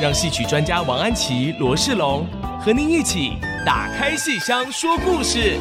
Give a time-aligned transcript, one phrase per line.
[0.00, 2.24] 让戏曲专家王安琪、罗世龙
[2.60, 3.32] 和您一起
[3.66, 5.58] 打开戏箱说故事。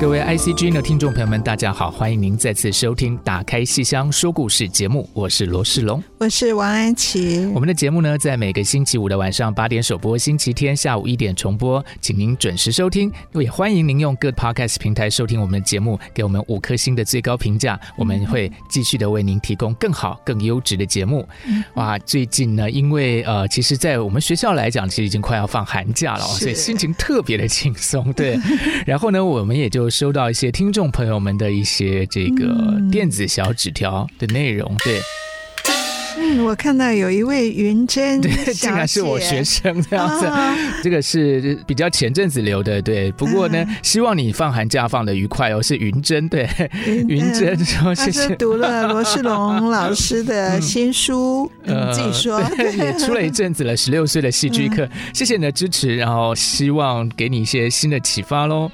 [0.00, 7.44] 各位 ICG 的听众朋友们，大家好，欢迎您再次收听《打开戏箱说故事》节目，我是罗世龙，我是王安琪。
[7.52, 13.12] 我们的节目呢，在每个星期五的晚上八点首播，星期天下午一点重播，请您准时收听。
[13.34, 21.28] 也欢迎您用各 Podcast 平台收听我们的节目，给我们五颗星的最高评价，我们会继续的为您提供更好、更优质的节目。
[21.74, 28.10] 哇，最近呢，因为呃，其实，在我们学校来讲，其实已经快要放寒假了，所以心情特别的轻松。
[28.14, 28.40] 对，
[28.86, 29.90] 然后呢，我们也就。
[29.90, 34.98] 收到一些听众朋友们的一些这个电子小纸条的内容，对。
[36.16, 43.10] 嗯，我看到有一位云珍，对，竟然是我学生这样子，啊、这个是比较前阵子留的，对。
[43.12, 45.62] 不过呢，啊、希望你放寒假放的愉快哦。
[45.62, 46.48] 是云珍，对，
[47.08, 48.28] 云珍说谢谢。
[48.28, 52.40] 是读了罗世龙老师的新书，嗯、你自己说，
[52.76, 58.70] 也出了一阵子了， 十六岁的戏剧课，嗯、谢谢你的支持，然后希望给你一些新的启发喽。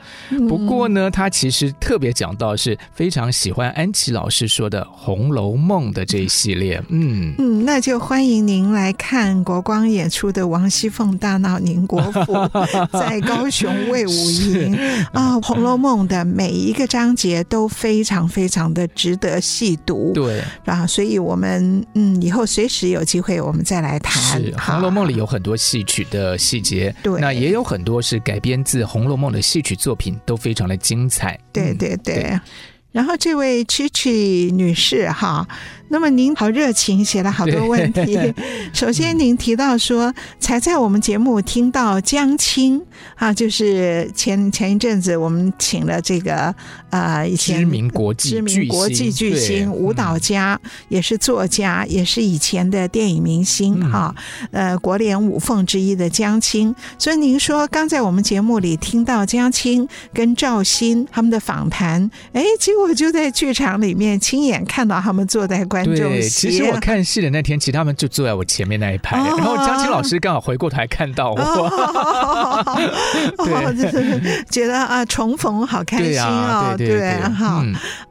[0.48, 7.29] 不过呢，他其实特别讲到是非常喜欢安琪老师说的《红楼梦》的这一系列，嗯。
[7.38, 12.34] 嗯，那就欢迎您来看国光演出的王熙凤大闹宁国府，
[12.98, 14.76] 在高雄魏武营
[15.12, 20.12] 啊，《红楼梦》的每一个章节都非常非常的值得细读。
[20.14, 24.40] 对啊，所以我们嗯，以后随时有机会我们再来谈。
[24.42, 31.38] 是《红楼梦》里有很多戏曲的细节，对，那也有很多是改编自《红楼梦》的戏曲作品，都非常的精彩。
[31.52, 32.40] 对对对，对
[32.92, 35.46] 然后这位曲曲女士哈。
[35.92, 38.16] 那么您好热情，写了好多问题。
[38.72, 42.80] 首先，您提到说，才在我们节目听到江青
[43.16, 46.54] 啊，就是前前一阵子我们请了这个
[46.90, 54.14] 呃，以前知名国际知名国际巨星舞蹈家，嗯、也是作家，也是以前的电影明星哈、
[54.52, 56.72] 嗯啊，呃，国联五凤之一的江青。
[56.98, 65.96] 所以您说刚在我们节目里听到江青跟赵鑫他们的访谈，哎，结果就在剧场里面亲眼看到他们坐在关。
[65.96, 72.64] 对，其实我看戏的那天，其实他们就坐在我前面那一排，哦、然后江青老师刚好回过头来看到我，哦、
[73.44, 77.62] 对，就是觉得啊，重逢好开心哦，对，好，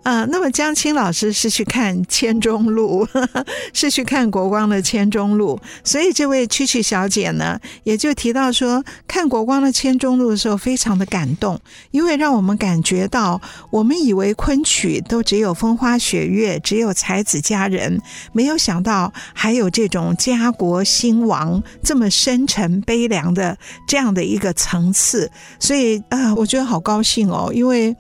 [0.04, 3.06] 啊，那么江青老师是去看《千钟路》，
[3.74, 11.60] 是去看国光的《千钟路》，所以这位曲曲小姐呢，也就提到说，看国光的《千钟路》的时候，非常的感动，
[11.92, 17.59] 因为让我们感觉到，我们以为昆曲都只有风花雪月，只有才子佳。
[17.60, 27.96] 家人没有想到还有这种家国兴亡这么深沉悲凉的这样的一个层次，所以啊，我觉得好高兴哦，因为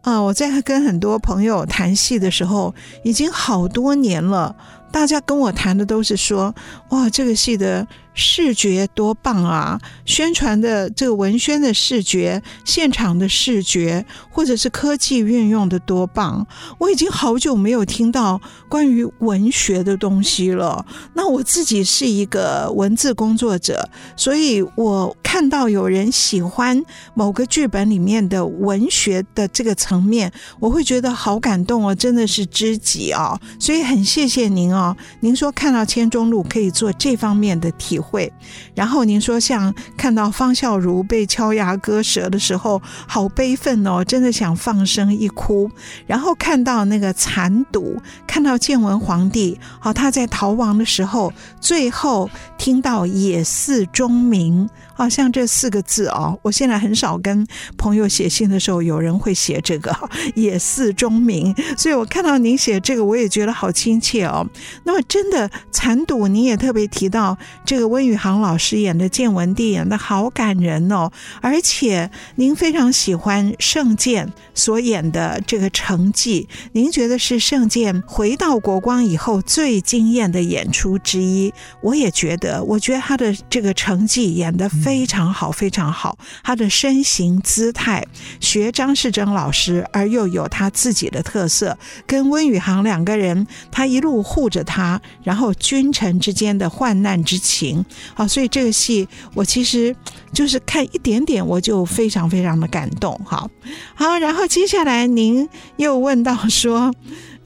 [0.00, 2.74] 啊，我在跟很多朋友谈戏的时候，
[3.04, 4.56] 已经好多年了，
[4.90, 6.54] 大家跟我谈的都是说，
[6.90, 7.86] 哇，这个戏的。
[8.16, 9.78] 视觉多棒啊！
[10.06, 16.46] 宣传的这个文宣的视觉，现场的视觉，或者是科技运用的多棒！
[16.78, 18.40] 我已经好久没有听到
[18.70, 20.84] 关于文学的东西了。
[21.12, 33.38] 那我自己是一个文字工作者，所以我看到有人喜欢某个剧本里面的文学的这个层面，我会觉得好感动哦，真的是知己啊！
[33.60, 38.05] 所以很谢谢您哦，您说看到千钟路可以做这方面的体会。
[38.06, 38.32] 会，
[38.74, 45.68] 然后您说像看到方孝孺被敲牙割舌的时候，好悲愤哦，真的想放声一哭。
[46.06, 54.68] 然后看到那个残赌，看到建文皇帝，好，他在逃亡的时候，最后听到野寺钟鸣。
[54.96, 57.46] 好像这四个字哦，我现在很少跟
[57.76, 59.94] 朋友写信的时候，有人会写这个
[60.34, 64.46] “野祀忠民”，所以我看到您写这个，我也觉得好亲切哦。
[64.84, 71.10] 那么，真的残赌，您也特别提到这个温宇航老师演的建文帝演的好感人哦，
[71.42, 81.52] 而且您非常喜欢盛剑所演的这个成绩，您觉得是盛剑回到国光以后最惊艳的演出之一。
[81.82, 84.70] 我也觉得，我觉得他的这个成绩演的。
[84.86, 86.16] 非常好，非常好。
[86.44, 88.06] 他的身形姿态
[88.38, 97.84] 学张世珍老师，而又有他自己的特色，跟温宇航两个人，他一路护着他，然后君臣之间的患难之情，
[98.14, 99.92] 好，所以这个戏我其实
[100.32, 103.20] 就是看一点点，我就非常非常的感动。
[103.24, 103.50] 好，
[103.96, 105.48] 好，然后接下来您
[105.78, 106.94] 又问到说。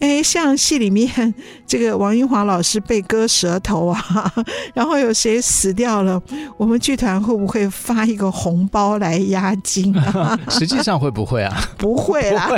[0.00, 1.34] 哎，像戏里面
[1.70, 4.32] 这个王英华老师被割舌头啊，
[4.74, 6.20] 然后有谁死掉了，
[6.56, 10.36] 我们剧团会不会发一个红包来押金啊？
[10.50, 11.56] 实际上会不会啊？
[11.78, 12.50] 不会啦。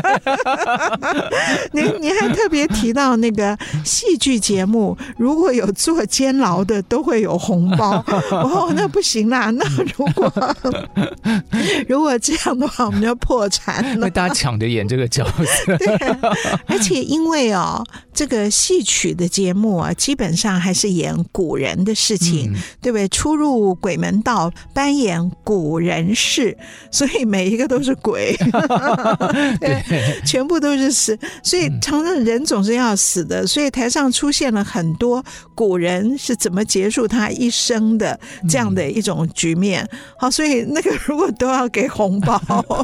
[1.72, 3.54] 您您还特别提到那个
[3.84, 9.50] 戏剧节目，如果有坐监牢的都会有红包哦，那不行啦。
[9.50, 9.62] 那
[9.98, 10.32] 如果
[11.86, 13.94] 如果这样的话，我们就破产了。
[13.94, 15.98] 因为大家抢着演这个角色，对，
[16.66, 17.02] 而且。
[17.02, 23.08] 因为哦，这个戏曲的节目啊，基本上还是演古人的事情，嗯、对不对？
[23.08, 26.54] 出入鬼门道，扮演古人事，
[26.92, 28.36] 所以每一个都是鬼，
[29.58, 29.82] 对，
[30.26, 31.18] 全部都是死。
[31.42, 35.24] 所以常常人总是要死的，所以台上出现了很多
[35.54, 39.82] 古人是怎么结束他一生的这样的一种局面。
[39.90, 42.38] 嗯、好，所以那个如果都要给红包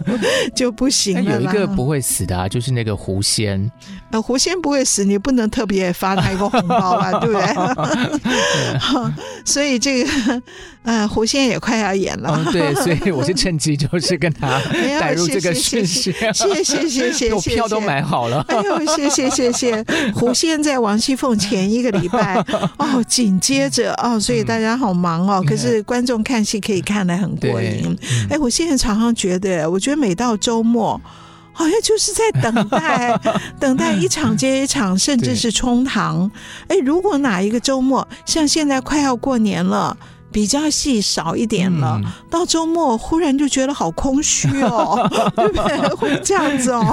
[0.57, 1.39] 就不行了。
[1.39, 3.71] 有一个不会死的啊，就是那个狐仙，
[4.11, 4.39] 呃，狐。
[4.39, 9.13] 仙不会死，你不能特别发他一个红包吧， 对不对？
[9.45, 10.43] 所以这个
[10.83, 14.61] 呃，狐仙也快要演了，哦，对，所以我就趁机就是跟他
[15.01, 18.45] 带入这个讯息，谢谢谢谢谢 谢，我票都买好了。
[18.49, 19.85] 哎呦，谢谢谢谢，
[20.15, 22.43] 狐仙在王熙凤前一个礼拜
[22.79, 27.97] 哦，紧接着哦，所以大家好忙哦，可是观众看戏可以看得很过瘾。
[28.31, 31.01] 哎，我现在常常觉得，我觉得每到周末。
[31.59, 33.21] 好像就是在等待，
[33.59, 36.31] 等待一场接一场，甚至是冲堂。
[36.69, 39.97] 哎，如果哪一个周末，像现在快要过年了。
[40.31, 45.95] 比较戏少一点了，嗯、到周末忽然就觉得好空虚哦， 对不对？
[45.97, 46.85] 会这样子哦。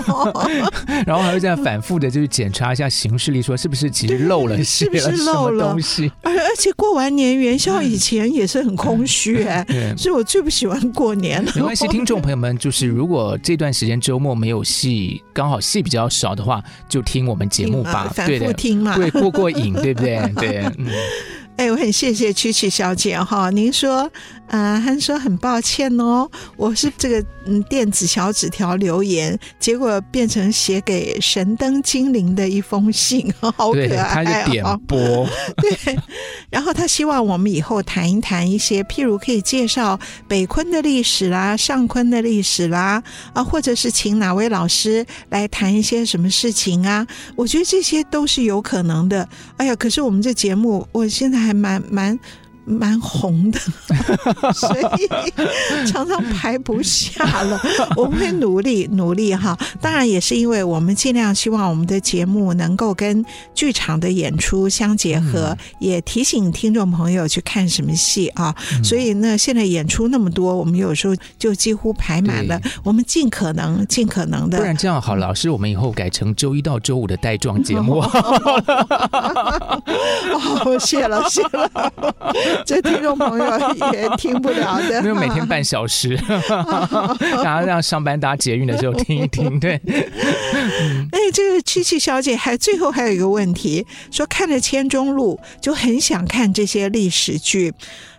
[1.05, 6.11] 然后还会这样反复的，就是检查一下行事历，说是不是其实漏了些，是不是漏了东西？
[6.21, 11.51] 而而且过完年元宵以前也是很空虚哎， 对所以我最不喜欢过年了。
[11.55, 20.33] 没关系，听众朋友们，就是如果这段时间周末没有戏，刚好戏比较少的话，就听我们节目吧，反复听嘛，对，过过瘾，对不对？
[20.35, 20.87] 对，嗯。
[21.57, 24.11] 哎，我很谢谢曲曲小姐哈，您说，
[24.47, 34.97] 呃，他说很抱歉哦，我是这个嗯电子小纸条留言，结果变成写给神灯精灵的一封信， 好可爱，哦，他就点播，
[35.57, 35.97] 对，
[36.49, 39.97] 然后他希望我们以后谈一谈一些，譬如可以介绍
[40.27, 43.01] 北昆的历史啦，上昆的历史啦，
[43.33, 47.05] 啊，或者是请哪位老师来谈一些什么事情啊，
[47.37, 49.27] 我觉得这些都是有可能的。
[49.57, 51.45] 哎呀，可是我们这节目，我现在。
[51.45, 52.19] 还蛮蛮
[52.65, 53.59] 蛮红的，
[54.53, 55.07] 所以
[55.85, 57.61] 常常排不下了。
[57.95, 63.23] 我们会努力努力哈，当然也是因为我们尽量希望我们的节目能够跟
[63.53, 68.55] 剧场的演出相结合，嗯、也提醒听众朋友去看什么戏啊。
[68.73, 72.59] 嗯、所以呢，现在演出那么多，我们有时候就几乎排满了。
[72.83, 77.99] 我们尽可能尽可能的，不然这样好，老师，我们以后改成周一到周五的带状节目。
[80.35, 81.69] 哦，谢了谢了。
[82.65, 83.45] 这听众朋友
[83.93, 86.17] 也听不了的， 没有每天半小时，
[87.43, 89.79] 大家让上班搭捷运的时候听一听，对。
[91.11, 97.73] 哎，这个七七小姐还最后还有一个问题，说看了《千钟路》就很想看这些历史剧。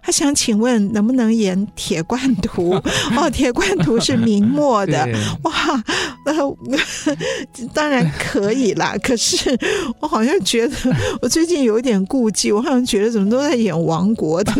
[0.07, 2.75] 他想请问能不能演 《铁罐图》？
[3.19, 5.53] 哦，《铁罐图》是明末的，对哇，
[6.27, 6.57] 呃，
[7.75, 8.95] 当然可以啦。
[9.03, 9.59] 可是
[9.99, 10.77] 我好像觉得，
[11.21, 14.53] 我最近有一点顾忌，我好像觉得怎么都在演亡国的，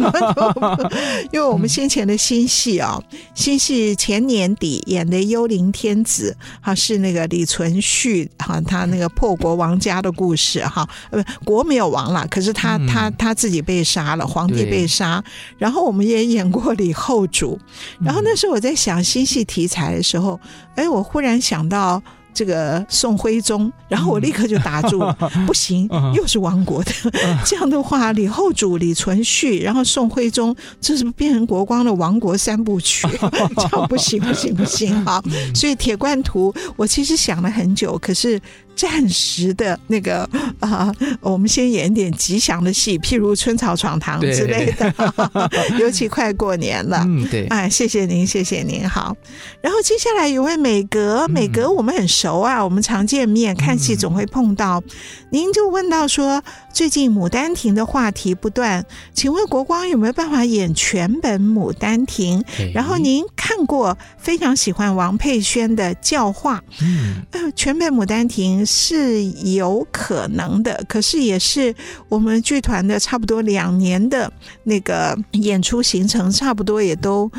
[1.33, 3.01] 因为我们先前的新戏啊，
[3.37, 15.23] 新戏前年底演的《幽灵天子》，哈，是那个李存勖哈，他那个破国亡家的故事哈，呃，国没有亡了，可是他他他自己被杀了，皇帝被杀。
[15.59, 17.59] 然后我们也演过李后主，
[18.01, 20.39] 然后那时候我在想新戏题材的时候，
[20.75, 22.03] 哎，我忽然想到。
[22.39, 25.17] 这个宋徽宗，然后我立刻就打住了，
[25.49, 26.93] 不行，又是亡国的，
[27.47, 33.09] 这样的话，李后主、李存勖，然后宋徽宗，这是不是变成国光的亡国三部曲？
[33.57, 35.23] 这样不行，不行，不行，好，
[35.55, 38.39] 所以《铁罐图》我其实想了很久，可是
[38.77, 40.29] 暂时的那个
[40.61, 44.95] 啊、呃，我们先演一点吉祥的戏，譬如春草闯堂之类的。
[45.81, 49.17] 尤其快过年了，嗯，对，哎，谢谢您，谢谢您，好。
[49.63, 54.83] 然后接下来有位美格，美格我们很熟啊，我们常见面，看戏总会碰到。
[55.31, 56.43] 您就问到说，
[56.73, 62.43] 最近《牡丹亭》的话题不断，请问国光有没有办法演全本《牡丹亭》？
[62.75, 71.75] 然后您看过，非常喜欢王佩轩的教化，嗯，呃，全本《牡丹亭》是有可能的，可是也是
[72.09, 74.31] 我们剧团的差不多两年的
[74.65, 77.31] 那个演出行程，差不多也都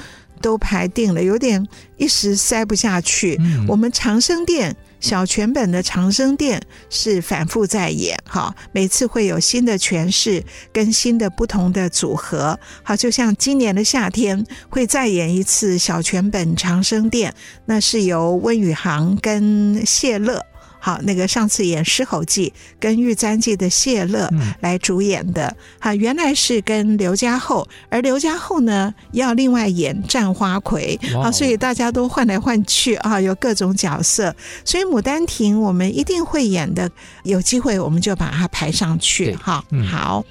[0.42, 1.68] 都排定了，有点
[1.98, 3.36] 一时塞不下去。
[3.42, 4.76] 嗯，我们长生殿。
[5.00, 10.44] 小全本的长生殿是反复在演，哈，每次会有新的诠释
[10.74, 17.32] 跟新的不同的组合，好，就像今年的夏天会再演一次小全本长生殿，
[17.68, 20.44] 那是由温宇航跟谢乐。
[20.88, 22.48] 好，那个上次演《狮吼记》
[22.80, 36.90] 跟《玉簪记》的谢乐来主演的，哈，原来是跟刘家厚，而刘家厚呢要另外演战花魁，好，所以大家都换来换去啊，有各种角色，所以《牡丹亭》我们一定会演的，
[37.24, 40.24] 有机会我们就把它排上去，哈，好。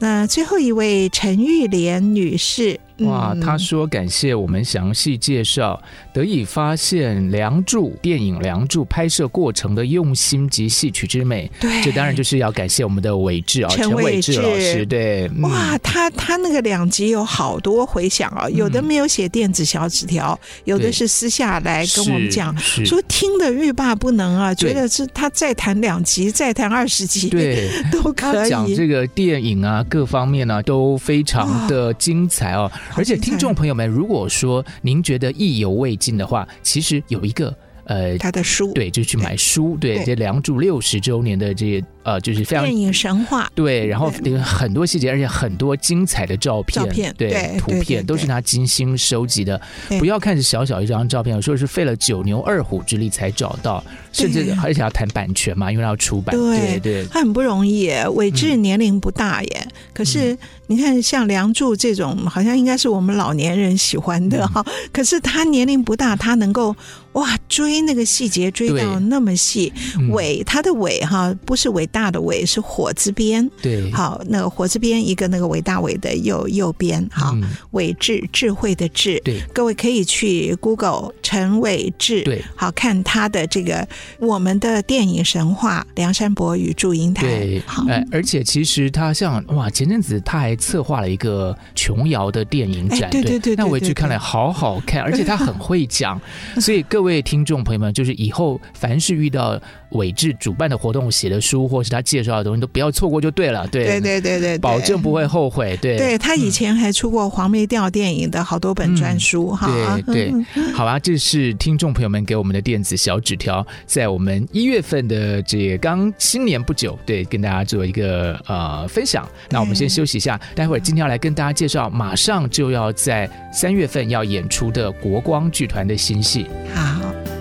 [0.00, 5.80] 那最后一位陈玉莲女士，哇，他说感谢我们详细介绍，
[6.12, 11.50] 得以发现《梁祝》电影《梁祝》拍摄过程的用心及戏曲之美。
[11.60, 14.86] 对，这当然就是要感谢我们的伟志啊，陈伟志老师。
[14.86, 28.48] 对，哇，他他那个两集有好多回响啊，有的没有写电子小纸条，有的是私下来跟我们讲，说听得欲罢不能啊，觉得是他再谈两集，再谈二十集，对， 都可以。
[28.48, 29.84] 讲这个电影啊。
[29.88, 37.54] 各方面呢都非常的精彩哦，而且听众朋友们，如果说您觉得意犹未尽的话，其实有一个
[37.88, 41.84] 呃，他的书，对，就去买书，对，这《梁祝》六十周年的这些。
[42.04, 49.60] 呃，就是非常电影神话，对，然后有很多细节，而且很多精彩的照片，照片对，图片都是他精心收集的。
[49.98, 57.90] 不要看是小小一张照片，有时候是费了九牛二虎之力才找到，甚至而且要谈版权嘛，因为要出版，对对，他很不容易。
[58.14, 60.34] 伟志年龄不大耶，可是
[60.66, 64.64] 你看像《梁祝》这种，好像应该是我们老年人喜欢的哈。
[64.90, 66.74] 可是他年龄不大，他能够
[67.18, 69.72] 哇追那个细节追到那么细。
[70.10, 72.08] 伟他的伟哈不是伟大。
[72.08, 77.36] 的伟是火字边，对，好，那个火字边一个那个伟大伟的右右边，好，
[77.72, 83.86] 伟智智慧的智，对，各位可以去 Google 陈伟智，对，好看他的这个
[84.18, 96.18] 我们的电影神话《梁山伯与祝英台》，对，好，哎，而且其实他像哇，前阵子他还策划了一个琼瑶的电影展，对对对，那我去看了，好好看，而且他很会讲，
[96.58, 99.58] 所以各位各位听众朋友们，就是以后凡是遇到
[99.90, 105.76] 伟志主办的活动、写的书或是他介绍的东西都不要错过就对了，对对对对对，保证不会后悔。
[105.80, 109.66] 对，对他以前还出过黄梅调电影的好多本专书哈。
[110.06, 119.28] 对对，好啊，这是听众朋友们给我们的电子小纸条，在我们一月份的这刚新年不久，对，跟大家做一个呃分享。
[119.48, 126.46] 那我们先休息一下，待会儿今天要来跟大家介绍，马上就要在三月份要演出的国光剧团的新戏。
[126.74, 127.37] 好。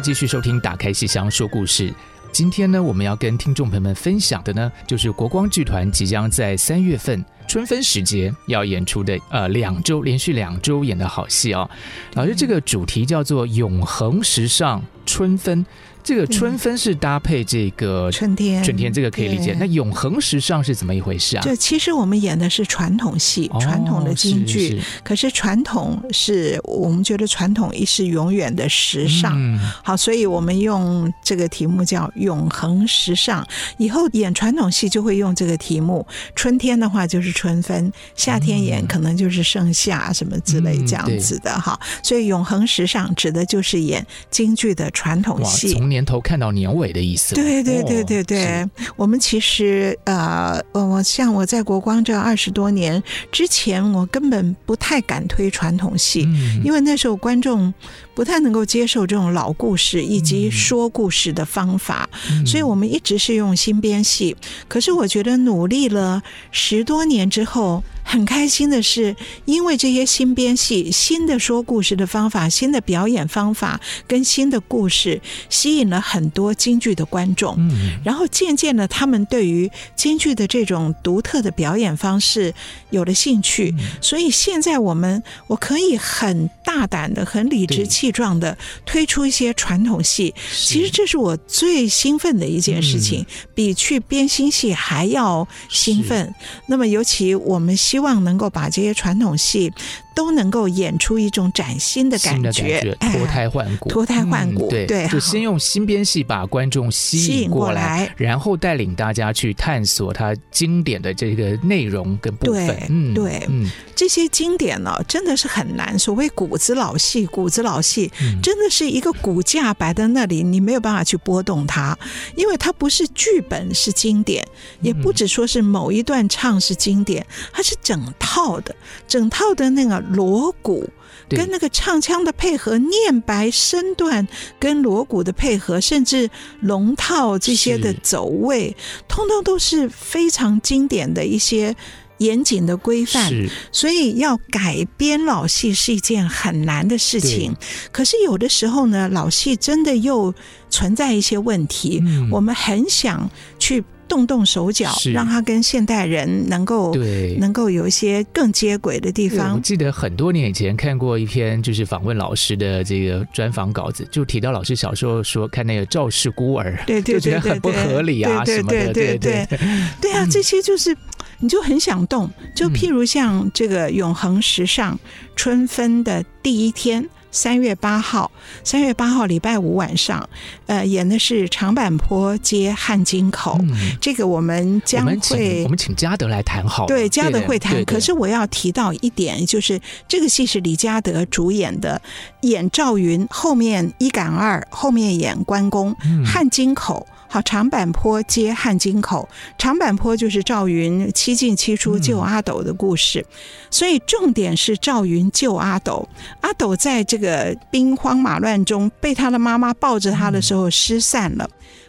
[0.00, 1.90] 继续收听《打开戏箱说故事》。
[2.30, 11.68] 今天呢，我们要跟听众朋友们分享的呢，就是国光剧团即将在三月份春分时节要演出的呃两周连续两周演的好戏哦。
[12.14, 15.64] 老师，这个主题叫做“永恒时尚春分”。
[16.04, 19.54] 这个春分是搭配这个春天，春天这个可以理解。
[19.60, 21.42] 那永恒时尚是怎么一回事啊？
[21.42, 24.80] 就其实我们演的是传统戏，传统的京剧。
[25.04, 29.58] 可是传统是我们觉得传统一是永远的时尚。
[29.84, 33.46] 好，所以我们用这个题目叫永恒时尚。
[33.76, 36.06] 以后演传统戏就会用这个题目。
[36.34, 41.78] 春天的话就是春分，夏天演可能就是盛夏什么之类这样子的哈。
[42.02, 47.34] 所以永恒时尚指的就是演京剧的传传统戏，从年头看到年尾的意思。
[47.34, 53.00] 对对对对对，哦、我们其实呃，我像我在国光这二十多年
[53.30, 57.72] 之前，我根本不太敢推传统戏，嗯、因为那时候观众
[58.14, 64.36] 不太能够接受这种老故事以及说故事的方法，嗯、所以我们一直是用新编戏。
[64.66, 67.82] 可是我觉得努力了十多年之后。
[68.10, 77.54] 很开心的是，因为这些新编戏、新的说故事的方法、新的表演方法跟新的故事，吸引了很多京剧的观众。
[77.58, 82.54] 嗯，然后渐渐的，他们对于京剧的这种独特的表演方式
[82.88, 83.74] 有了兴趣。
[84.00, 90.34] 所以现在我们，我可以很大胆的、很理直气壮的推出一些传统戏。
[90.50, 96.34] 其实这是我最兴奋的一件事情，比去编新戏还要兴奋。
[96.68, 99.72] 那么，尤其我们希希望能够把这些传统戏。
[100.18, 112.76] 都能够演出一种崭新的感觉，脱胎换骨，脱胎换骨，对对，就先用新编戏把观众吸引过来，然后带领大家去探索它经典的这个内容跟部分。
[112.88, 115.96] 嗯，对，嗯，这些经典呢，真的是很难。
[115.96, 118.10] 所谓骨子老戏，骨子老戏，
[118.42, 121.96] 真的是一个骨架摆在那里，你没有办法去拨动它，
[122.34, 124.44] 因为它不是剧本是经典，
[124.80, 128.74] 也不只说是某一段唱是经典，它是整套的，
[129.06, 130.07] 整套的那个。
[130.08, 130.88] 锣鼓
[131.28, 134.26] 跟那个唱腔的配合，念白身段
[134.58, 136.28] 跟锣鼓的配合，甚至
[136.60, 138.74] 龙套这些的走位，
[139.06, 141.76] 通通都是非常经典的一些
[142.18, 143.30] 严谨的规范。
[143.70, 147.54] 所以要改编老戏是一件很难的事情。
[147.92, 150.34] 可是有的时候呢，老戏真的又
[150.70, 153.84] 存在一些问题，我们很想去。
[154.08, 157.36] 动动手脚，让他跟现代人能够对。
[157.38, 159.54] 能够有一些更接轨的地方。
[159.54, 169.58] 我记得很多年以前看过一篇就是访问老师的这个专访稿子，就提到老师小时候说看那个赵氏孤儿，对就觉得很不合理啊什么的，对对对对，对，
[170.00, 170.96] 对啊，这些就是
[171.38, 174.98] 你就很想动，就譬如像这个永恒时尚
[175.36, 177.08] 春分的第一天。
[177.38, 178.28] 三月八号，
[178.64, 180.28] 三月八号礼拜五晚上，
[180.66, 183.56] 呃，演的是长坂坡接汉津口。
[183.62, 186.86] 嗯、这个我们将会，我们请，嘉德来谈好。
[186.86, 187.84] 对，嘉德会谈。
[187.84, 192.02] 可是我要提到一点，就是这个戏是李嘉德主演的，
[192.40, 197.06] 演赵云，后面一赶二，后面演关公，嗯、汉津口。
[197.28, 203.24] 好，长坂坡接汉津口，长坂坡就是赵云七进七出救阿斗的故事，
[203.70, 206.08] 所以重点是赵云救阿斗。
[206.40, 211.48] 阿斗在这个兵荒马乱中被他的妈妈抱着他的时候失散了。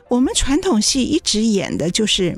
[0.09, 2.37] 我们传统戏一直演的就是。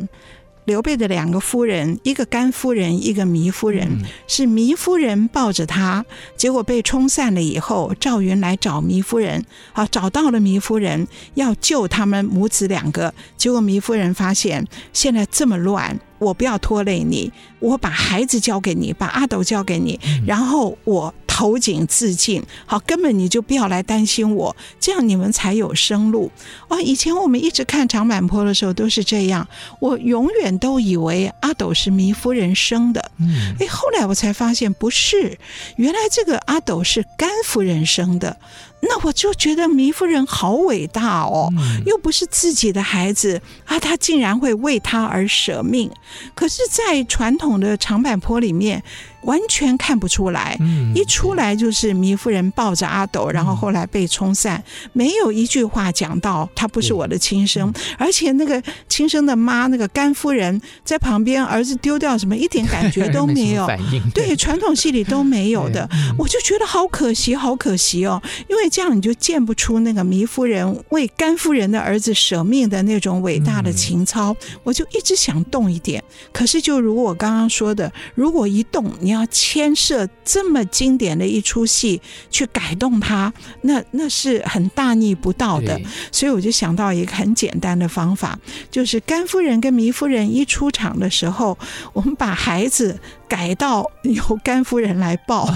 [0.72, 6.06] 刘备的两个夫人，一个甘夫人，一个糜夫人，嗯、是糜夫人抱着他，
[6.38, 16.00] 结果被冲散了以后，赵云来找糜夫人，好，找到了糜夫人，要救他们母子两个，结果糜夫人发现现在这么乱。
[16.20, 22.44] 我不要拖累你，我把孩子交给你，把阿斗交给你，然后我投井自尽。
[22.68, 26.32] 好，根本你就不要来担心我，这样你们才有生路。
[26.68, 29.48] 哦，以前我们一直看长坂坡的时候都是这样，
[29.80, 33.12] 我永远都以为阿斗是糜夫人生的。
[33.18, 35.36] 嗯，哎，后来我才发现不是，
[35.78, 38.38] 原来这个阿斗是甘夫人生的。
[38.84, 41.52] 那我就觉得糜夫人好伟大哦，
[41.88, 45.90] 又不是自己的孩子啊，她竟然会为他而舍命。
[46.36, 48.84] 可是，在传统的长坂坡里面。
[49.24, 50.58] 完全看不出来，
[50.96, 63.68] 一出来就是糜夫人抱着阿斗，然后后来被冲散，没有一句话讲到他不是我的亲生，而且那个亲生的妈那个甘夫人在旁边，儿子丢掉什么一点感觉都没有，
[64.14, 79.11] 对，传统戏里都没有的， 我就觉得好可惜，好可惜哦，因为这样你就见不出那个糜夫人为甘夫人的儿子舍命的那种伟大的情操，我就一直想动一点，可是就如我刚刚说的，如果一动你。
[79.12, 85.78] 你要牵涉这么经典的一出戏去改动它，那那是很大逆不道的。
[86.14, 88.40] 所以我就想到一个很简单的方法，
[88.72, 91.58] 就是甘夫人跟糜夫人一出场的时候，
[91.92, 92.98] 我们把孩子。
[93.32, 95.50] 改到由甘夫人来抱，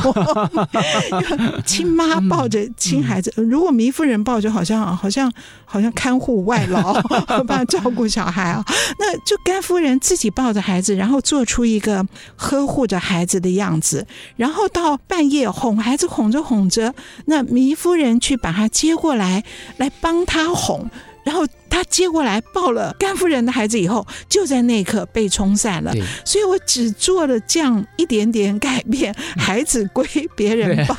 [1.68, 3.34] 亲妈抱着亲孩子。
[3.36, 5.30] 如果糜夫人抱，就好像好像
[5.65, 6.94] 好像看护外劳，
[7.46, 8.63] 帮他照顾小孩啊。
[8.98, 14.05] 那就甘夫人自己抱着孩子，然后做出一个呵护着孩子的样子，
[14.36, 16.93] 然后到半夜哄孩子，哄着哄着，
[17.25, 19.43] 那糜夫人去把他接过来，
[19.77, 20.89] 来帮他哄，
[21.23, 21.45] 然后。
[21.67, 25.91] 他接过来抱了甘夫人的孩子以后，就在那一刻被冲散了。
[26.23, 30.95] 所以我只做了这样一点点改变，孩子归别人抱。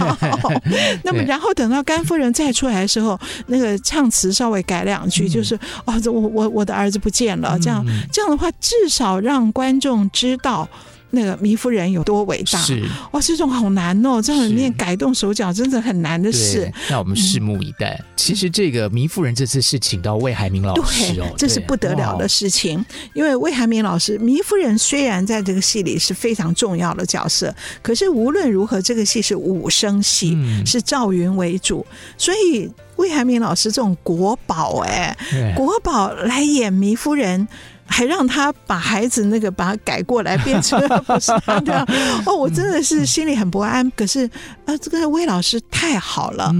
[1.02, 7.58] 那么然后等到甘夫人再出来的时候，那个唱词稍微改两句，就是哦，我我我的儿子不见了。
[7.58, 7.82] 这样
[8.12, 10.68] 这样的话，至少让观众知道。
[11.10, 12.58] 那个糜夫人有多伟大？
[12.58, 16.70] 是哇，这种好难哦，这里面改动手脚真的很难的事。
[16.90, 17.94] 那我们拭目以待。
[18.00, 22.84] 嗯、其实这个糜夫人这次是请到魏海明老师哦，这是不得了的事情。
[23.14, 31.86] 因为魏海明老师，糜夫人虽然在这个戏里是非常重要的角色，可是无论如何，这个戏是武生戏，嗯、是赵云为主，
[32.18, 35.16] 所以魏海敏老师这种国宝哎，
[35.56, 37.46] 国宝来演糜夫人。
[37.88, 41.86] 还让他把孩子那个把它改过来变成不是他这样
[42.26, 43.88] 哦，我真的是心里很不安。
[43.92, 44.28] 可是
[44.64, 46.52] 啊，这个魏老师太好了，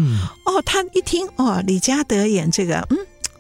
[0.45, 2.97] 哦，他一听哦，李嘉德演这个，嗯。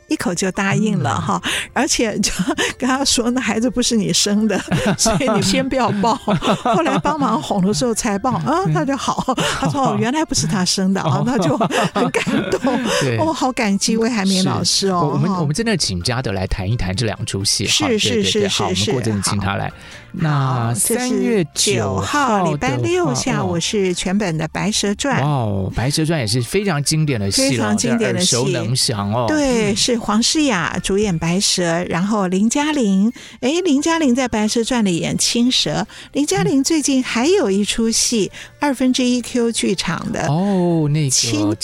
[0.09, 2.31] 一口就答应了哈，嗯、而且就
[2.79, 4.59] 跟他说：“那孩子不是你生的，
[4.97, 6.15] 所以你先不要抱。”
[6.63, 9.35] 后来帮忙哄的时候才抱啊，那就好。
[9.59, 12.61] 他说：“哦，原来不是他生的啊， 那就很感动。
[13.01, 15.11] 对”哦，好感激魏海明老师哦。
[15.13, 17.67] 我们我们真的请嘉德来谈一谈这两出戏。
[17.67, 18.93] 是是是是是。
[18.93, 19.73] 我们过请他来。
[20.19, 25.23] 那三月九号礼拜六下午是全本的《白蛇传》。
[25.25, 29.27] 哦，《白蛇传》也是非常经典的戏，非常经典的戏，耳熟能详哦。
[29.29, 35.87] 对，是黄诗雅主演白蛇，然后林嘉玲，哎，林嘉玲在《白蛇传》里演青蛇。
[36.13, 41.55] 林嘉玲最近还有一出戏，二分之一 Q 剧场的哦，那个青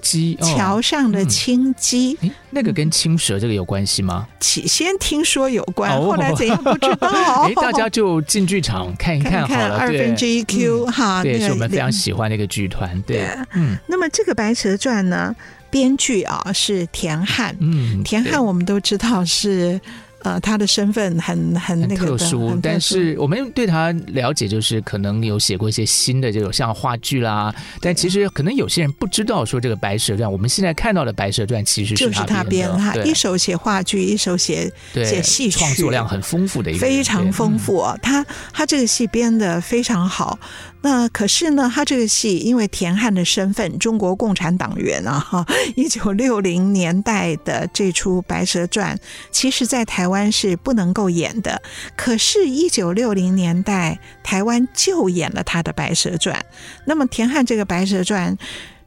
[0.00, 2.16] 鸡，桥上的青鸡，
[2.50, 4.26] 那个跟青蛇这个有关系吗？
[4.38, 7.08] 起先听说有关，后来怎样不知道。
[7.44, 7.88] 哎，大家。
[7.88, 13.00] 就进剧场看一看好了，二分之一 Q 哈，对，是我们非常喜欢的一个剧团。
[13.02, 15.34] 对，嗯，那么这个《白蛇传》呢，
[15.70, 19.80] 编剧啊是田汉，嗯，田汉我们都知道是。
[20.28, 37.96] 呃，他的身份很很那个特殊，但是我们对他了解就是可能有写过一些新的这种像话剧啦，但其实可能有些人不知道说这个《白蛇传》，我们现在看到的《白蛇传》其实是就是他编的，他一手写话剧，一手写写戏曲，创作量很丰富的一个，非常丰富啊！
[38.02, 40.38] 他他这个戏编的非常好。
[40.80, 48.96] 那可是呢，他这个戏因为田汉的身份，中国共产党员啊，哈，一九六零年代的这出《白蛇传》，
[49.32, 51.62] 其实在台湾是不能够演的。
[51.96, 56.34] 可是，一九六零年代台湾就演了他的《白蛇传》。
[56.84, 58.36] 那么，田汉这个《白蛇传》。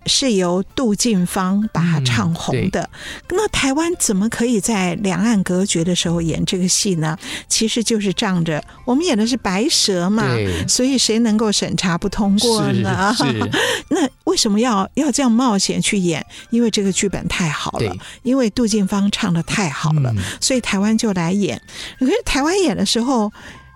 [0.05, 2.81] 是由杜近芳把它唱红的。
[2.81, 7.17] 嗯、那台湾怎么可以在两岸隔绝的时候演这个戏呢？
[7.47, 10.25] 其实就是仗着我们演的是白蛇嘛，
[10.67, 13.15] 所以谁能够审查不通过呢？
[13.89, 16.25] 那为什么要要这样冒险去演？
[16.49, 21.61] 因为这个剧本太好了，因为杜近芳唱的太好了，嗯、所以台湾就来演。
[21.99, 23.31] 可是台湾演的时候。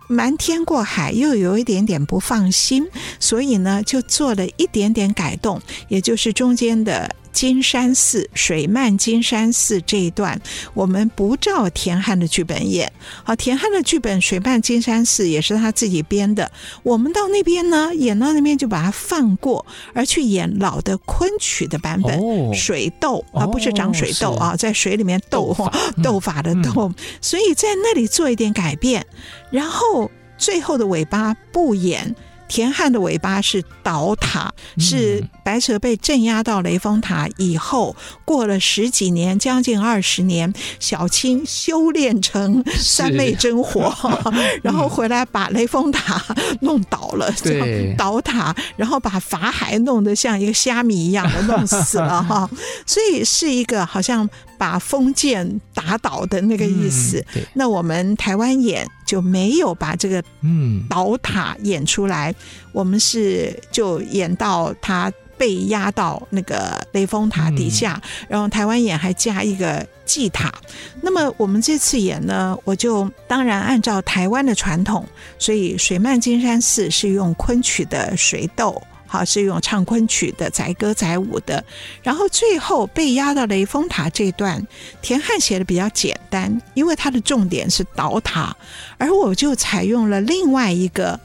[0.07, 2.85] 瞒天过海，又有一点点不放心，
[3.19, 7.15] 所以呢，就做了一点点改动，也就是中间的。
[7.35, 10.39] 金山寺水漫金山寺这一段，
[10.73, 12.89] 我们不照田汉的剧本演。
[13.25, 16.49] 好，田汉的剧本《水漫金山寺》也是他自己编的。
[16.81, 22.17] 我们到那边呢，演到那边就把它放过，而去演老的昆曲的版本。
[22.17, 26.71] 哦、水斗啊，不是长水痘啊，是在水里面斗斗法，斗法的斗。
[26.83, 29.05] 嗯、所以在那里做一点改变，
[29.51, 32.15] 然后最后的尾巴不演。
[32.47, 43.93] 田汉的尾巴是倒塔，是白蛇被镇压到雷峰塔以后，过了十几年，将近二十年，小青修炼成三昧真火，
[44.63, 46.23] 然后回来把雷峰塔
[46.61, 47.93] 弄倒了，对。
[47.97, 52.49] 倒塔，然后把法海弄得像一个虾米一样的弄死了哈，
[52.85, 54.29] 所以是一个好像。
[54.57, 62.35] 把封建打倒的那个意思，嗯、那我们台湾演就没有把这个嗯倒塔演出来，嗯、
[62.73, 70.53] 我们是就演到他被压到那个雷峰塔底下，嗯、然后台湾演还加一个祭塔。
[71.01, 75.05] 那么我们这次演呢，我就当然按照台湾的传统，
[75.37, 78.81] 所以水漫金山寺是用昆曲的水斗。
[79.15, 81.63] 好，是用唱昆曲的载歌载舞的，
[82.03, 84.61] 然后最后被压到雷峰塔这段，
[85.01, 88.53] 田汉写的比较简单，因为他的重点是倒塔，
[88.97, 91.17] 而我就采用了另外一个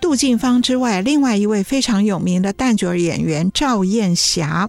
[0.00, 4.68] 杜近芳之外，另外一位非常有名的旦角演员赵艳霞。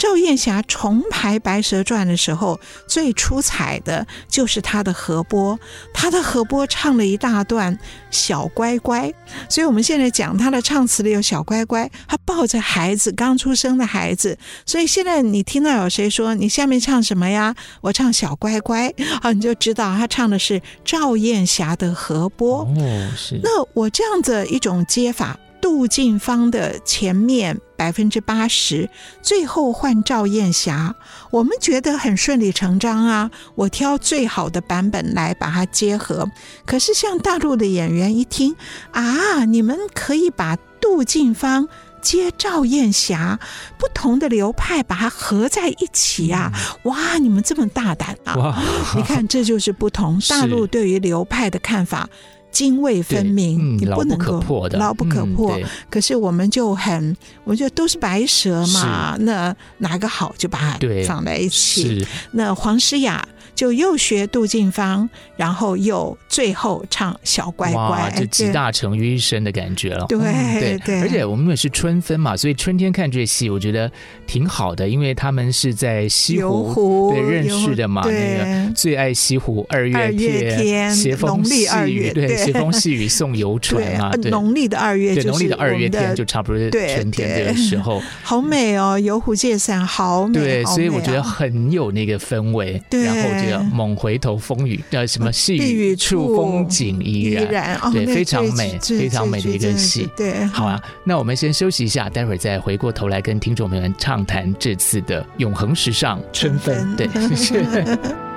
[0.00, 2.58] 赵燕霞重排《白蛇传》的时候，
[2.88, 5.60] 最出彩的就是她的河波，
[5.92, 7.76] 她的河波唱了一大段
[8.10, 9.08] 《小乖乖》，
[9.46, 17.54] 所以我们现在讲她的唱词里有“小乖乖”，她抱着孩子，刚出生的孩子，所以现在你听到有谁说你下面唱什么呀？
[17.82, 18.88] 我唱《小乖乖》
[19.20, 22.60] 啊，你就知道她唱的是赵燕霞的河波。
[22.60, 23.38] 哦，是。
[23.42, 25.38] 那我这样子一种接法。
[25.60, 28.88] 杜近芳的前面百分之八十，
[29.22, 30.94] 最后换赵燕霞，
[31.30, 33.30] 我们觉得很顺理成章啊。
[33.54, 36.30] 我挑最好的版本来把它结合。
[36.66, 38.56] 可是像大陆的演员一听
[38.92, 41.68] 啊，你们可以把杜近芳
[42.00, 43.38] 接赵燕霞，
[43.78, 46.50] 不同的流派把它合在一起啊！
[46.84, 48.62] 哇，你们这么大胆啊！
[48.96, 50.18] 你看，这就是不同。
[50.28, 52.08] 大陆对于流派的看法。
[52.52, 55.58] 泾渭分明，你不能够牢不可破的，牢不可破。
[55.58, 62.06] 嗯、可是我们就很，我觉得都是白蛇嘛，那哪个好就把它放在一起。
[62.32, 63.26] 那黄诗雅。
[63.54, 70.06] 就又学杜近芳，然后又最后唱小乖乖，就集大成于一身的感觉了。
[70.08, 73.90] 对对对，而且我们也是春分嘛，所以春天看这戏，我觉得
[74.26, 78.02] 挺好的，因为他们是在西湖对认识的嘛。
[78.04, 84.10] 那个最爱西湖二月天，斜风细雨，对，斜风细雨送游船嘛。
[84.30, 90.38] 农历的二月，对，农历的二月天就差不多是春天这个时候， 好美哦，游湖借伞好美。
[90.38, 93.60] 对，所以我觉得很有那个氛围，然后就。
[93.70, 100.08] 猛回头风雨，叫，什么细雨处风景依然，对，非常美，非常美的一个戏。
[100.16, 106.96] 对，好啊，那我们先休息一下，待会儿再回过头来跟听众朋友们畅谈这次的永恒时尚 春分。
[106.96, 107.62] 对，谢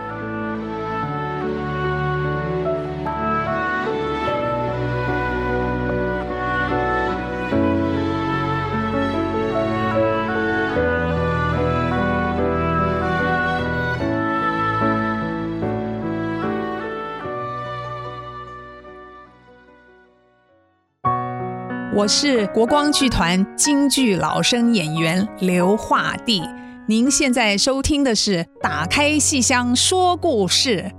[21.95, 26.41] 我是国光剧团京剧老生演员刘化弟，
[26.87, 30.91] 您现在收听的是《打开戏箱说故事》。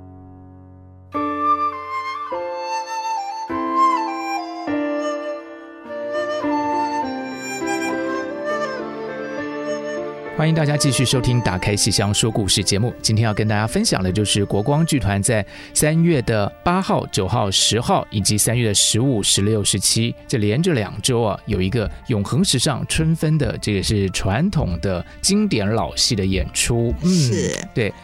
[10.37, 12.93] 欢迎大家继续收听《打开戏箱说故事》节目。
[13.01, 26.93] 今天要跟大家分享的就是国光剧团在三月的八号、九号、十号，以及三月的十五、十六、十七，这连着两周啊，有一个永恒时尚春分的，这个是传统的经典老戏的演出。
[27.05, 27.95] 嗯，是对。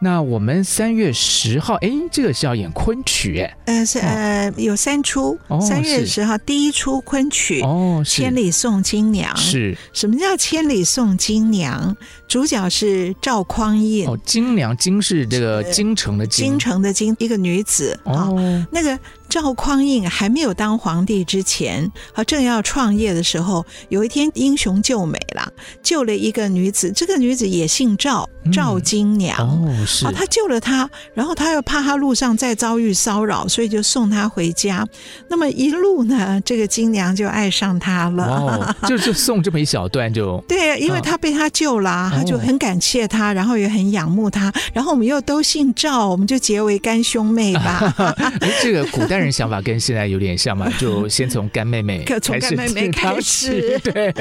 [0.00, 5.36] 那我们三月十号，哎，这个是要演昆曲，哎，呃，是呃，有三出。
[5.60, 9.36] 三月十号第一出昆曲，哦，千里送金娘。
[9.36, 11.96] 是，什么叫千里送金娘？
[12.28, 14.06] 主角是赵匡胤。
[14.06, 17.98] 哦，金娘，金是这个京城的京，京城的京，一个女子。
[18.04, 18.98] 哦，那个。
[19.28, 26.90] 赵匡胤还没有当皇帝之前，和正要创业的时候，有一天英雄救美了，救了一个女子。
[26.92, 29.36] 这个女子也姓赵，赵金娘。
[29.38, 30.04] 嗯、哦，是。
[30.12, 34.86] 他救了他，然后他又怕他路上再遭遇骚扰，所以就送他回家。
[35.28, 38.24] 那么一路呢，这个金娘就爱上他了。
[38.24, 40.42] 哦， 就就送这么一小段就。
[40.48, 44.50] 对，因为他被他救了，他、哦、就很感谢他，然后也很仰慕他。
[44.72, 47.94] 然后我们又都姓赵，我们就结为干兄妹吧。
[48.62, 49.18] 这个古代。
[49.18, 54.14] 人想法跟现在有点像嘛，就先从干妹妹， 从干妹妹开始，对，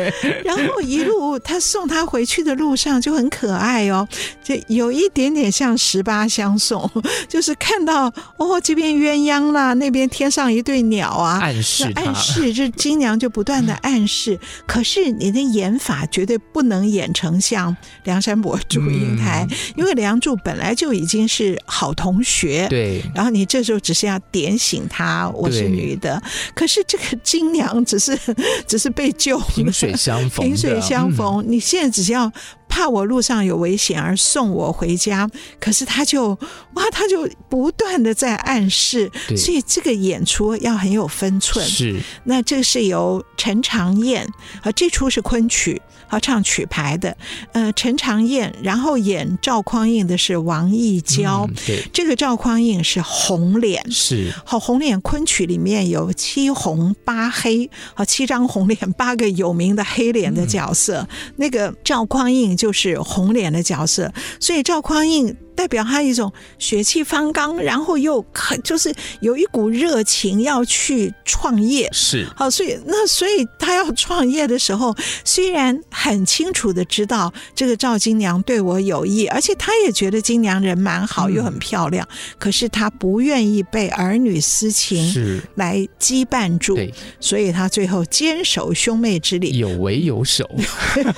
[0.43, 4.07] 然后一路他送她回去的路上就很可爱哦，
[4.43, 6.89] 就有一点点像十八相送，
[7.27, 24.85] 就是看到哦这边鸳鸯啦，那边天上一对鸟啊，暗示暗示，这金娘就不断的暗示， 可是你的演法绝对不能演成像梁山伯祝英台，嗯、因为梁祝本来就已经是好同学，对，然后你这时候只是要点醒。
[24.89, 26.21] 她，我是女的，
[26.55, 28.17] 可是这个金娘只是
[28.65, 31.43] 只是被救，萍水相逢，萍水相逢。
[31.43, 32.31] 嗯、你现在只是要
[32.67, 36.29] 怕我路上有危险而送我回家，可是他就
[36.73, 41.65] 哇，他就不断的在暗示，所以这个演出要很有分寸。
[41.65, 44.27] 是，那这是由陈长燕
[44.61, 45.81] 啊，这出是昆曲。
[46.09, 47.17] 好唱曲牌的，
[47.51, 51.45] 呃，陈长燕，然后演赵匡胤的是王义娇。
[51.49, 55.01] 嗯、对，这个赵匡胤是红脸，是好红脸。
[55.01, 61.05] 昆曲里面有七红八黑，好七张红脸，八个有名的黑脸的角色。
[61.11, 65.37] 嗯、那个赵匡胤就是红脸的角色，所以赵匡胤。
[65.57, 71.89] 代表他一种血气方刚，然后又很就是有一股热情要去创业。
[71.91, 85.41] 是，好，所以那所以他要创业的时候，虽然很清楚的知道这个赵金娘对我有意，而且他也觉得金娘人蛮好，又很漂亮，嗯、可是他不愿意被儿女私情是。
[85.55, 90.47] 来羁绊住，对，所以他最后坚守兄妹之礼，有为有守，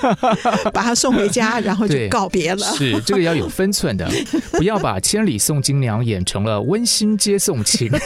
[0.72, 2.74] 把他送回家， 然后就告别了。
[2.74, 4.10] 是这个要有分寸的。
[4.52, 7.90] 不要把千里送金娘演成了温馨接送情。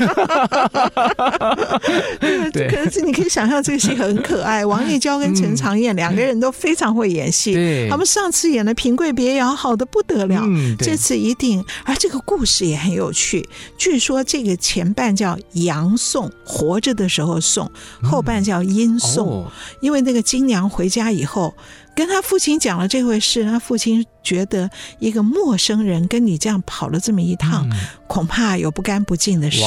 [2.53, 4.65] 对，可是你可以想象这个戏很可爱。
[4.65, 7.55] 王叶娇跟陈长燕两个人都非常会演戏。
[7.55, 10.43] 对，他们上次演的《平贵别窑》好的不得了，
[10.79, 11.65] 这次一定。
[11.85, 13.47] 而这个故事也很有趣。
[13.77, 17.67] 据说这个前半叫阳送，活着的时候送；
[18.03, 19.47] 后半叫阴送，
[19.81, 21.55] 因为那个金娘回家以后。
[21.95, 29.63] 跟他父亲讲了这回事，他父亲觉得一个陌生人跟你这样跑了这么一趟，嗯、恐怕有不干不净的事，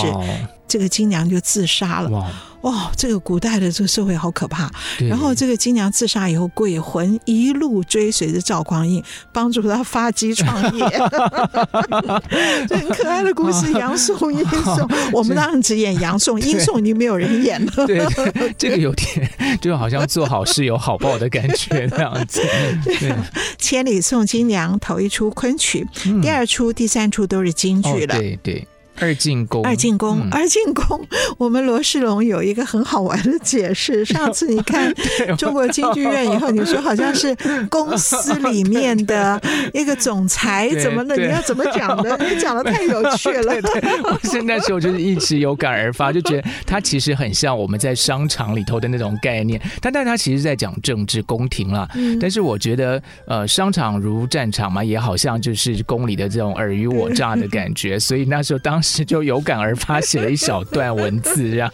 [0.68, 2.34] 这个金娘就自杀了。
[2.62, 4.70] 哇，这个古代的这个社会好可怕。
[5.08, 10.84] 然后这个金娘自杀以后，鬼魂一路追随着赵匡胤，帮助他发迹创业。
[12.68, 14.90] 这很可爱的故事，杨宋阴宋。
[15.14, 17.72] 我们当然只演杨宋，阴宋已经没有人演了。
[17.86, 19.30] 对，对，这个有点
[19.62, 22.42] 就好像做好事有好报的感觉那样子。
[22.84, 23.16] 对，
[23.58, 25.88] 千里送金娘头一出昆曲，
[26.22, 28.18] 第二出、第三出都是京剧了。
[28.18, 28.68] 对对。
[29.00, 31.06] 二进宫，二进宫，嗯、二进宫。
[31.38, 34.04] 我们罗世龙有一个很好玩的解释。
[34.04, 34.92] 上次你看
[35.38, 37.36] 中国京剧院以后，你说好像是
[37.70, 39.40] 公司里面的
[39.74, 41.16] 一个总裁，怎么了？
[41.16, 42.18] 你要怎么讲的？
[42.18, 43.54] 你讲的太有趣了。
[43.54, 49.62] 对对对，我现在时候就是一直有感而发，就觉得他其实很像我们在商场里头的那种概念。
[49.80, 51.88] 但但他其实在讲政治宫廷啦。
[51.96, 58.00] 嗯、但是我觉得，呃，商场如战场嘛，也好像就是宫里的这种尔虞我诈的感觉。
[58.00, 58.87] 所以那时候当时。
[58.88, 61.72] 是就有感而发写了一小段文字，这样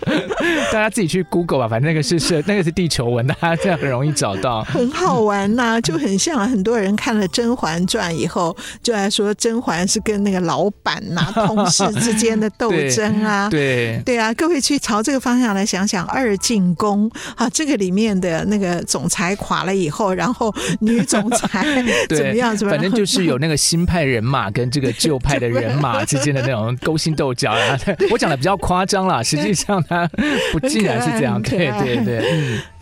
[0.72, 4.64] 大家自己去 Google 吧，反正那个是是那个是地球文，大家这样很容易找到。
[4.64, 13.48] 很好玩呐、啊，就很像很多人看了《甄嬛传》以后，就来说甄嬛是跟那个老板呐、啊、同事之间的斗争啊。
[13.50, 21.64] 对对啊，各位去朝这个方向来想想，二进宫啊，这个里面的那个总裁垮了以后，然后女总裁
[22.10, 22.58] 怎么样？
[22.58, 22.80] 怎么样？
[22.80, 26.98] 反正就是有那个新派人马跟这个旧派的人马之间的那种勾。
[27.04, 27.78] 心斗角啊！
[28.12, 30.08] 我讲的比较夸张啦，实际上他
[30.54, 31.42] 不竟然是这样。
[31.42, 32.24] 对对对。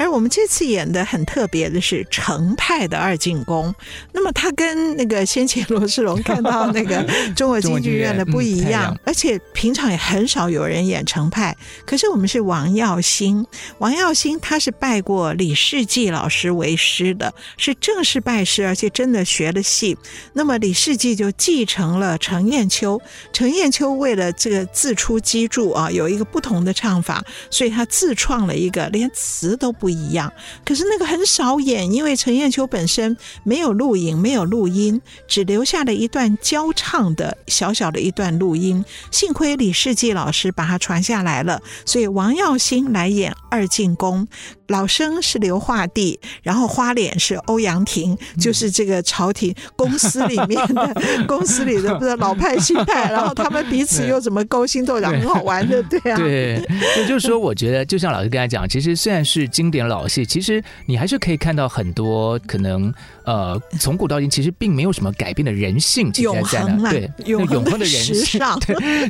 [0.01, 0.05] 嗯。
[0.05, 3.73] 而我们这次演的很特别的是程派的二进宫，
[4.13, 7.03] 那么他跟那个先前罗世龙看到那个
[7.35, 11.55] 中国京剧院的不一样，而且平常也很少有人演程派。
[11.85, 13.45] 可是我们是王耀星，
[13.79, 19.97] 王耀星他是拜过李世济老师为师的，是正式拜师，而且真的学了戏。
[20.33, 23.01] 那么李世济就继承了程砚秋，
[23.33, 30.31] 程砚秋为为了这个自出机杼啊，有一个不同的唱法，所以他自创了一个连词都不一样。
[30.65, 38.83] 可是那个很少演，因为程砚秋本身没有录影，没有录音，只留下了一段交唱的小小的一段录音。
[39.11, 44.27] 幸亏李世济老师把它传下来了，所以王耀星来演二进宫。
[44.67, 50.95] 老生是刘画弟，然后花脸是欧阳婷，就是这个朝廷公司里面的
[51.27, 56.15] 公司里的不是老派新派，然后他们彼此又怎么勾心斗角，很好玩的，对啊。
[56.15, 56.65] 对，
[56.97, 68.39] 也就是说，我觉得就像老师刚才讲，其实虽然是经典老戏，其实你还是可以看到很多可能呃，从古到今其实并没有什么改变的人性，永恒对，永恒的人性，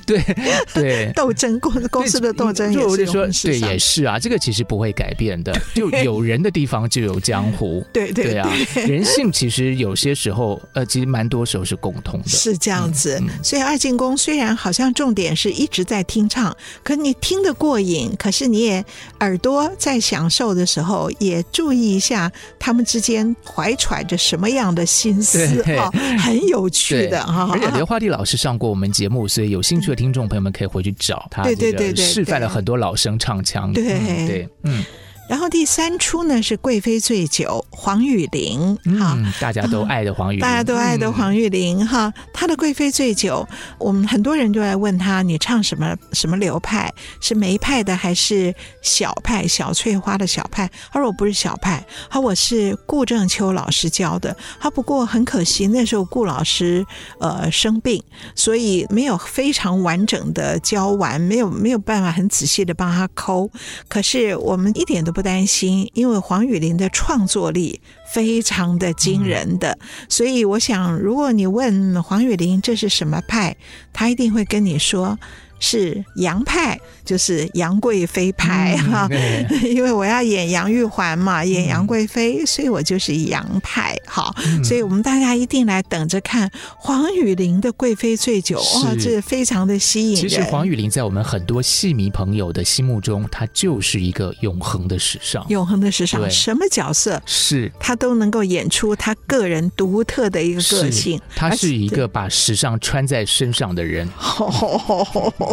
[0.06, 0.22] 对
[0.74, 1.12] 对。
[1.16, 5.54] 斗争公公司的斗争也是说，对，也是啊，这个其实不会改变的。
[5.74, 8.40] 就有人的地方就有江湖，对 对对，对。
[8.40, 8.54] 啊，
[8.88, 13.18] 人性其实有些时候，呃，其实蛮多时候是共通的，是这样子。
[13.22, 18.84] 嗯嗯、所以二进宫虽然好像重点是一直在听唱，可你听得过瘾，可是你也
[19.20, 27.50] 耳朵在享受的时候，也注意一下他们之间怀揣着什么样的心思啊，很有趣的哈。
[27.54, 33.84] 而且刘华弟老师上过我们节目，所以有兴趣的听众朋友们可以回去找他，对对对对，示范了很多老生唱腔，对。
[34.28, 34.84] 对，嗯。
[35.32, 42.14] 然后第三出呢是《贵妃醉酒》，黄玉玲哈、嗯，大家都爱的黄玉玲，大家都爱的黄玉玲哈。
[42.34, 43.48] 她的《贵妃醉酒》，
[43.80, 46.94] 我们很多人都来问她，你唱什么什么流派？
[47.22, 49.48] 是梅派的还是小派？
[49.48, 50.70] 小翠花的小派？
[50.92, 54.36] 她说我不是小派，她说我是顾正秋老师教的。
[54.60, 56.86] 她不过很可惜，那时候顾老师
[57.22, 58.04] 呃生病，
[58.36, 63.50] 所以没有非常完整的教完，没有没有办法很仔细的帮她抠。
[63.88, 65.21] 可是我们一点都不。
[65.22, 67.80] 不担心，因为黄雨玲的创作力
[68.12, 69.78] 非常的惊人的，
[70.10, 73.56] 所以我想，如果你问黄雨玲这是什么派，
[73.94, 75.20] 他一定会跟你说。
[75.62, 83.96] 是杨派，就是杨贵妃派哈，嗯、 因为我要演杨玉环嘛，演杨贵妃，嗯、所以我就是杨派。
[84.08, 90.28] 好，嗯、所以我们大家一定来等着看黄雨玲的《贵妃醉酒》哇，这非常的吸引人。
[90.28, 101.22] 其实黄雨玲在我们很多戏迷朋友的心目中，她就是一个永恒的时尚，永恒的时尚，什么角色是她都能够演出她个人独特的一个个性。
[101.36, 104.10] 她是一个把时尚穿在身上的人。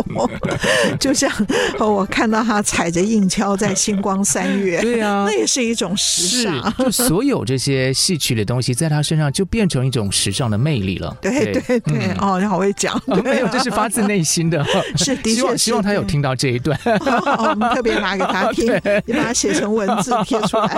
[0.98, 1.30] 就像
[1.78, 6.74] 我看到他踩着硬跷在星光三月，对啊， 那也是一种时尚。
[6.78, 11.16] 就所有这些戏曲的东西，在他身上就变成一种时尚的魅力了。
[11.22, 14.64] 对对对，哦，你好会讲，没有，这是发自内心的。
[14.96, 16.78] 是的确，希望他有听到这一段。
[16.84, 18.66] 我们特别拿给他听，
[19.07, 20.68] 你把它写成文字贴出来。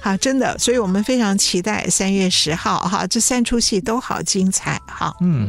[0.00, 4.80] 好，真的，所以我们非常期待三月十号哈，这三出戏都好精彩。
[4.86, 5.48] 哈，嗯，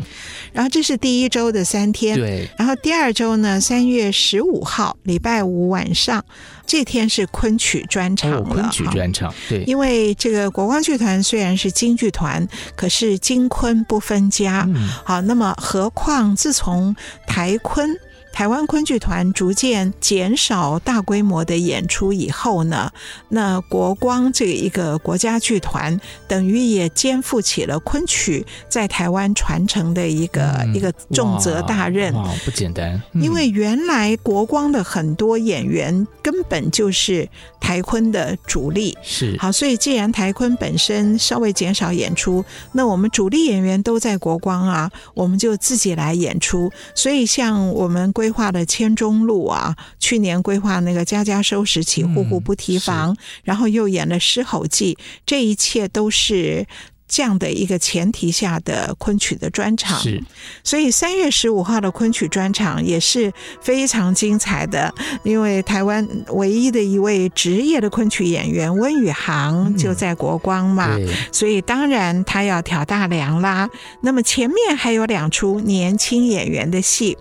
[0.52, 2.50] 然后这是第一周的三天，对。
[2.58, 6.24] 然后第二周呢，三月十五号，礼拜五晚上，
[6.66, 8.38] 这天是昆曲专场了。
[8.38, 9.64] 哦、昆曲专场，对。
[9.64, 14.66] 因为这个国光剧团虽然是京剧团，可是京昆不分家。
[14.68, 16.96] 嗯、好，那么何况自从
[17.28, 17.90] 台昆。
[18.34, 22.92] 台湾昆剧团逐渐减少大规模的演出以后呢，
[23.30, 32.12] 那国光这一个国家剧团，等于也肩负起了昆曲在台湾传承的一个、嗯、一个重责大任。
[32.16, 33.00] 哇，哇，不简单！
[33.14, 37.30] 嗯、因为原来国光的很多演员根本就是
[37.62, 46.72] 台昆的主力，是好，所以既然台昆本身稍微减少演出，那我们主力演员都在国光啊，我们就自己来演出。
[46.96, 56.66] 所以像我们规划的千钟路啊，去年规划那个家家收拾起，户户不提防，嗯、然后又演了狮吼记，这一切都是
[57.06, 60.00] 这样的一个前提下的昆曲的专场。
[60.00, 60.24] 是，
[60.64, 64.94] 所以三月十五号的昆曲专场也是非常精彩的，
[65.26, 73.70] 因为台湾唯一的一位职业的昆曲演员温宇航就在国光嘛，嗯、所以当然他要挑大梁啦。
[74.02, 77.18] 那么前面还有两出年轻演员的戏。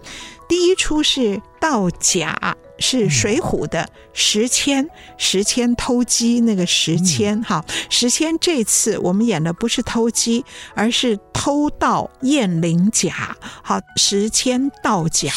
[0.53, 2.59] 第一出是盗甲。
[2.83, 15.33] 是水浒的时迁，时迁偷鸡那个时迁，哈，时迁这次我们演的不是偷鸡，而是偷盗燕翎甲，好，时迁盗甲，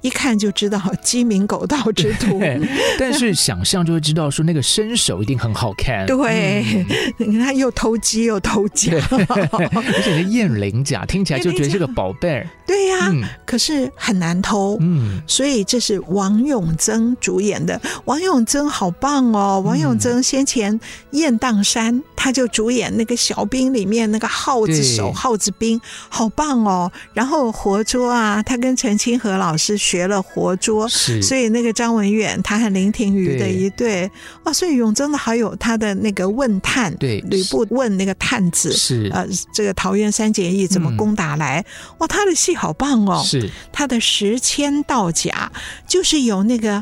[0.00, 2.40] 一看就知道鸡鸣狗盗之徒，
[2.98, 6.64] 但是想象就会知道说那个身手一定很好看，对，
[7.18, 8.92] 你看他又偷鸡又偷甲，
[9.52, 13.12] 而且是燕翎甲听起来就觉得是个宝贝，对呀，
[13.44, 19.60] 可是很难偷，嗯，所以这是王永曾主演的王永曾好棒哦！
[19.66, 20.78] 王永曾先前
[21.10, 26.92] 《雁荡山》，他就主演那个小兵里面那个耗子手、耗子兵，好棒哦！
[27.12, 34.08] 然后活捉啊，他跟陈清河老师学了活捉，是所以那个张文远他和林庭瑜的一对
[34.44, 41.64] 哦，所以永曾的好有他的那个问探，对吕布问那个探子是呃，这个桃园三结义怎么攻打来？
[41.98, 43.20] 哇，他的戏好棒哦！
[43.26, 45.50] 是他的时迁盗甲，
[45.88, 46.75] 就是有那个。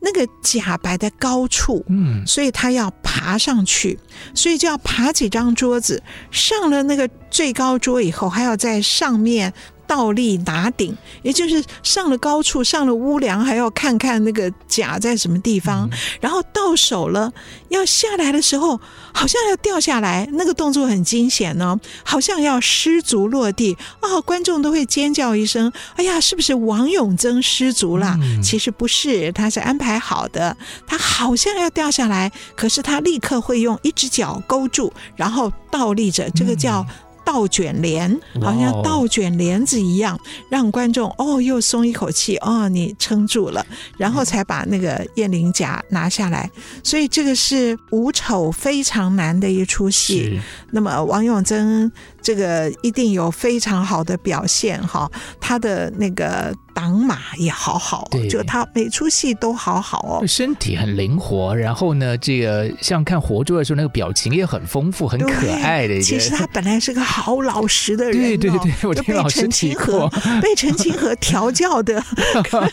[0.00, 3.98] 那个假白的高处，嗯，所以他要爬上去，
[4.34, 9.52] 所以就要爬几张桌子，上了那个最高桌以后，还要在上面。
[9.88, 15.88] 倒立打顶，也就是上了高处，上了屋梁，还要看看那个甲在什么地方。
[15.90, 17.32] 嗯、然后到手了，
[17.70, 18.78] 要下来的时候，
[19.14, 24.20] 好像要掉下来，那个动作很惊险呢，好像要失足落地啊、哦！
[24.20, 30.54] 观众都会尖叫一声：“哎呀，是不是王永曾失足了？”嗯、其实不是，他是安排好的，
[30.86, 36.84] 他好像要掉下来，可是他立刻会用一只脚勾住，然后倒立着，这个叫。
[37.28, 40.18] 倒卷帘，好像倒卷帘子一样，
[40.48, 43.64] 让观众哦又松一口气哦，你撑住了，
[43.98, 46.50] 然后才把那个雁翎甲拿下来。
[46.82, 50.22] 所以这个是武丑非常难的一出戏。
[50.22, 56.56] 是那么王永贞这个一定有非常好的表现哈，他的那个。
[56.78, 66.04] 挡马也好好，对就他每出戏都好好哦，身体很灵活，然后呢，这个像看活捉的时候，那个表情也很丰富，很可爱的一个。
[66.04, 70.08] 其实 他本来是个好老实的人，哦，对对对，我听老师提过，
[70.40, 72.00] 被陈清河调教的
[72.44, 72.64] 可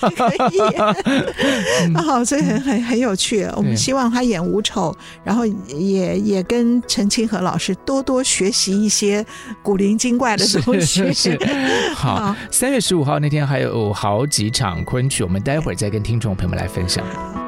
[0.54, 3.50] 以，好， 所以很很很有趣。
[3.56, 9.26] 我们希望他演武丑，然后也也跟陈清河老师多多学习一些
[9.64, 10.86] 古灵精怪的东西。
[10.86, 11.40] 是是是
[11.96, 13.95] 好，三月十五号那天还有。
[13.96, 17.45] 好几场昆曲，我们待会儿再跟听众朋友们来分享。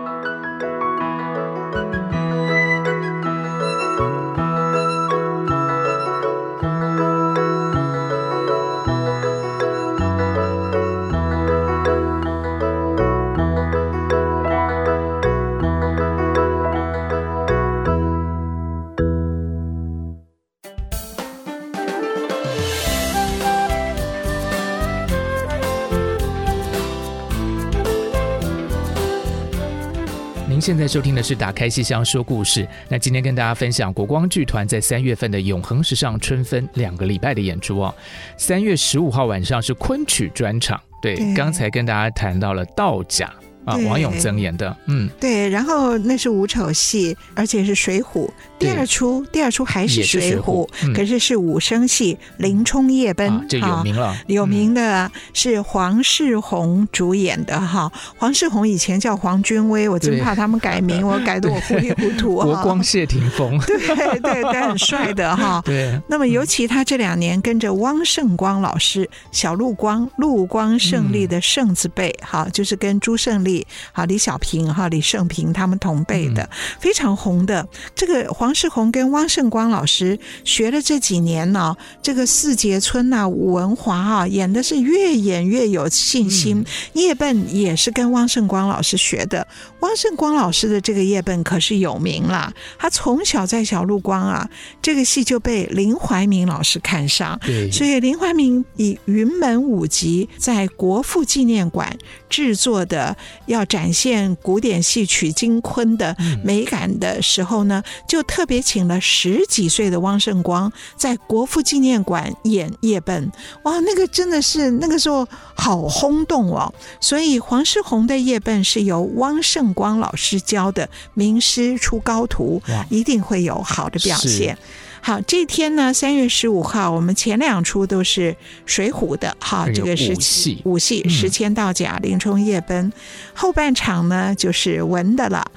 [30.87, 32.63] 在收听的是《打开戏箱说故事》。
[32.87, 37.93] 那今天跟大家分享国光剧团在三月份的永恒时尚春分两个礼拜的演出哦。
[38.37, 43.33] 三月十五号晚上是昆曲专场，对，对刚才跟大家谈到了道甲。
[43.67, 48.29] 啊，王永增演的，嗯，对，然后那是武丑戏，而且是水浒。
[48.57, 54.17] 第二出，第二出还是水浒，可是是武生戏《林冲夜奔》，这有名了。
[54.27, 62.35] 有名的是黄世宏主演的哈，黄世宏以前叫黄君威，我真怕他们改名， 我改的我糊里糊涂。
[62.35, 63.77] 国光谢霆锋， 对
[64.21, 65.61] 对对，很帅的哈。
[65.67, 65.99] 对。
[66.07, 73.56] 那么尤其他这两年跟着汪圣光老师，小陆光，陆光胜利的胜字辈，哈，就是跟朱胜利。
[73.91, 76.49] 好，李小平哈，李胜平他们同辈的，
[76.79, 77.67] 非常红的。
[77.95, 86.65] 这个黄世宏跟汪胜光老师学了这几年呢，这个四杰村呐、武文华啊，演的是越演越有信心。
[86.93, 89.47] 叶笨也是跟汪胜光老师学的。
[89.81, 94.49] 汪胜光老师的这个叶笨可是有名了，他从小在小陆光啊，
[94.81, 97.39] 这个戏就被林怀民老师看上，
[97.71, 101.95] 所以林怀民以云门舞集在国父纪念馆
[102.29, 103.15] 制作的
[103.47, 113.31] 要展现古典戏曲金昆的美感的时候呢，就特别请了十几岁的汪胜光在国父纪念馆演夜奔，
[113.63, 115.25] 哇，那个真的是那个时候
[115.55, 119.73] 好轰动哦，所以黄世宏的夜奔是由汪胜。
[119.77, 124.57] 光老师教的名师出高徒，一定会有好的表现。
[125.01, 128.35] 好，这天呢，三月十五号，我们前两出都是
[128.65, 132.91] 水浒的，哈，这个是戏，武戏时迁道甲、林冲夜奔，
[133.33, 135.49] 后半场呢就是文的了。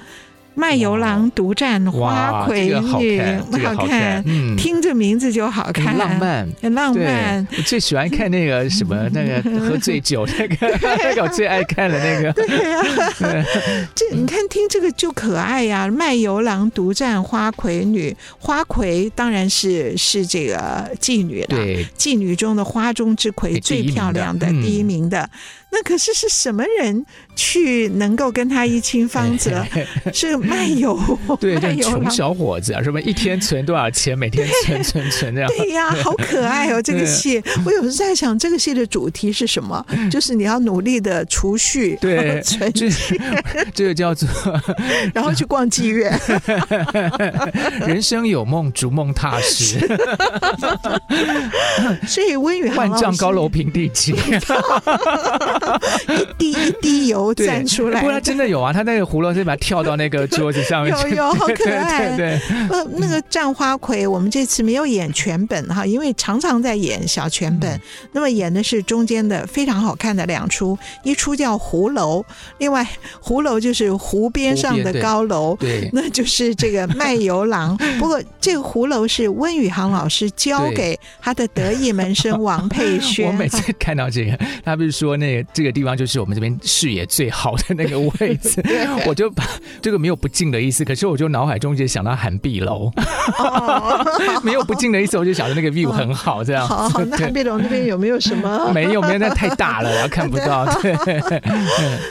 [0.61, 3.19] 卖油郎独占花魁女，
[3.65, 4.23] 好看，
[4.59, 7.49] 听着名字就好看，浪漫，很浪漫。
[7.57, 10.57] 我最喜欢看那个什么，那个喝醉酒那个，
[11.03, 12.31] 那个我最爱看的那个。
[12.37, 13.45] 对呀、啊，
[13.95, 15.91] 这你看听这个就可爱呀、啊。
[15.91, 21.57] 卖油郎独占花魁女，花魁当然是是这个妓女了，
[21.97, 25.31] 妓女中的花中之魁，最漂亮的，第一名的。
[25.73, 27.05] 那可是是什么人
[27.37, 29.65] 去能够跟他一亲芳泽？
[30.13, 30.99] 是卖油，
[31.41, 34.19] 对，这穷小伙子啊，是不是一天存多少钱？
[34.19, 35.51] 每天存存存这样。
[35.57, 36.83] 对呀，好可爱哦！
[36.83, 39.85] 这个戏，我有时在想，这个戏的主题是什么？
[40.11, 42.91] 就是你要努力的储蓄，对，存钱，
[43.73, 44.29] 这个叫做，
[45.15, 46.19] 然后去逛妓院。
[47.87, 49.79] 人生有梦，逐梦踏实。
[52.07, 54.15] 所以温宇航万丈高楼平地起。
[56.09, 58.73] 一 滴一滴油攒出来，不然真的有啊！
[58.73, 62.17] 他那个葫芦是把它跳到那个桌子上面，有有好可爱。
[62.17, 67.71] 对，对，对，呃，那个战花魁，我们这次没有演全本哈，因为常常在演小全本。
[67.71, 67.81] 嗯、
[68.13, 72.25] 那么演的是中间的非常好看的两出，一出叫湖楼，
[72.59, 72.87] 另外
[73.21, 77.77] 湖楼就是湖边上的高楼，对，对，那就是这个卖油郎。
[77.99, 83.27] 不过这个湖楼是温宇航老师教给他的得意门生王佩轩。
[83.31, 85.50] 我每次看到这个，他不是说那个。
[85.53, 88.63] 这个地方就是我们这边视野最好的那个位置，
[89.07, 89.45] 我就把
[89.83, 92.91] 这个没有不敬的意思，可是我就脑海中就想到韩碧楼，
[94.43, 96.67] 没有不敬的意思，我就想着那个 view 很好，这样。
[96.67, 98.71] 好， 好，那韩碧楼那边有没有什么？
[98.73, 100.65] 没有，没有，那太大了，我看不到。
[100.81, 100.93] 对，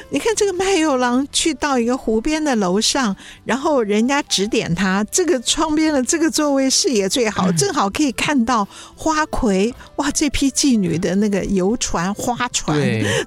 [0.09, 3.15] 你看这个卖油郎去到一个湖边的楼上，
[3.45, 9.73] 然后人家指点他，这个窗边的这个座位视野最好，正好可以看到花魁。
[9.95, 12.77] 哇，这批妓女的那个游船花船。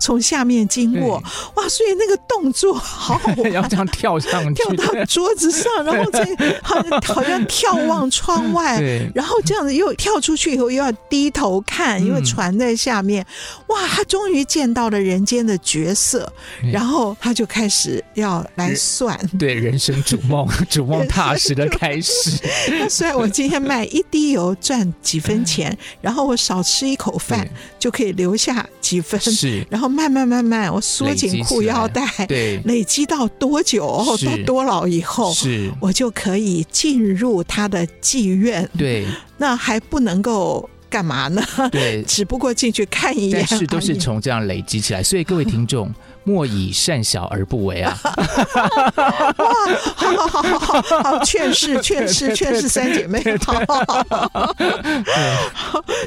[0.03, 1.23] 从下面经过，
[1.55, 1.69] 哇！
[1.69, 6.27] 所以那个动作好好玩， 要这样跳上去，跳到桌子上，然后再
[6.61, 8.83] 好像好像眺望窗外，
[9.15, 13.25] 然后这样子又跳出去以后又要低头看，因为船在下面。
[13.69, 13.87] 哇！
[13.87, 16.31] 他终于见到了人间的角色，
[16.73, 22.33] 然后他就开始要来算， 对人生逐梦，逐梦踏实的开始。
[22.71, 27.49] 那虽然我今天卖一滴油赚几分钱，然后我少吃一口饭
[27.79, 29.92] 就可以留下几分，是，然后。
[29.93, 34.05] 慢慢慢慢，我缩紧裤腰带，对，累积到多久？
[34.25, 38.69] 到多老以后，是我就可以进入他的妓院。
[38.77, 41.43] 对，那还不能够干嘛呢？
[41.71, 45.03] 对， 只不过进去看一眼，但是都是从这样累积起来。
[45.03, 45.93] 所以各位听众。
[46.25, 47.99] 莫以善小而不为啊！
[48.05, 49.55] 哇，
[49.97, 53.75] 好好好好好，劝世劝世劝世三姐妹，好，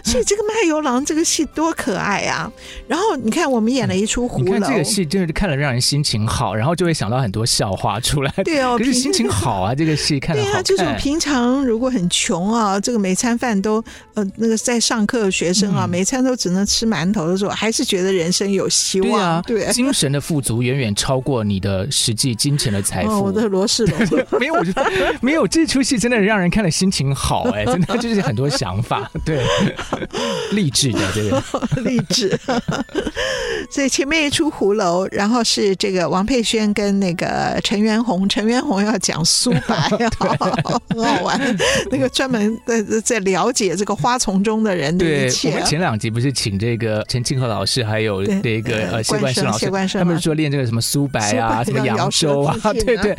[0.03, 2.49] 所以这个卖油郎这个戏多可爱啊！
[2.87, 8.31] 然后你看，我们演了一出葫芦，这个戏真的是看了让人心情好，然后就会想到很多笑话出来。
[8.45, 10.33] 对哦，可是心情好啊，这个戏看。
[10.33, 19.41] 对啊，就是平常如果很穷啊，这个每餐饭都呃那个在上课的学生啊，每餐都只能吃馒头的时候，还是觉得人生有希望。
[19.41, 20.04] 对，精神。
[20.05, 23.11] 神的富足远远超过你的实际金钱的财富。
[23.11, 23.97] 哦、我的罗世龙
[24.39, 24.85] 没有，我觉得
[25.19, 29.43] 没有这出戏真的让人看了心情好哎， 真的就是很多想法，对，
[30.51, 31.41] 励志的这个？
[31.81, 32.39] 励志。
[33.71, 39.75] 所以前面一出葫芦，然后是这个王佩轩跟那个陈元洪，陈元洪要讲苏白，
[40.19, 41.57] 很好玩。
[41.89, 45.49] 那个专门在在了解这个花丛中的人的一切。
[45.49, 49.65] 对，我们前两集不是请这个陈庆和老师，还有那个呃谢冠生老师，
[49.97, 53.15] 他们说练这个什么苏白啊，什么扬州啊，对对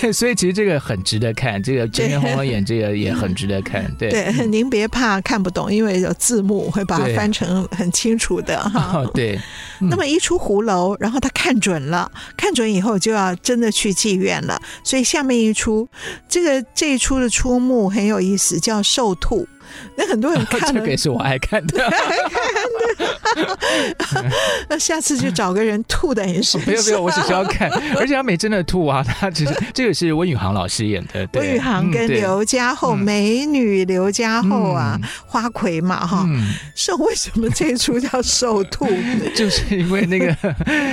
[0.00, 1.62] 对，所以其实这个很值得看。
[1.62, 3.84] 这个陈元洪演这个也很值得看。
[3.98, 9.04] 对对，您别怕看不懂，因为有字幕会把它翻成很清楚的哈。
[9.14, 9.38] 对。
[9.80, 14.60] 那么一出胡楼，然后他看准了，看准以后就要真的去妓院了。
[14.84, 15.88] 所以下面一出，
[16.28, 19.46] 这个这一出的出幕很有意思，叫受吐。
[19.96, 21.90] 那很多人看了， 这个也是我爱看的， 爱
[22.28, 24.30] 看的。
[24.68, 26.58] 那下次就找个人吐的也是。
[26.66, 36.26] 没有没有，我只需要看，而且他没真的吐啊，他只是这个是温宇航老师演的，温宇航跟刘家后，美女刘家厚啊，花魁嘛哈。
[36.74, 38.86] 受为什么这一出叫受吐？
[39.34, 40.36] 就是因为那个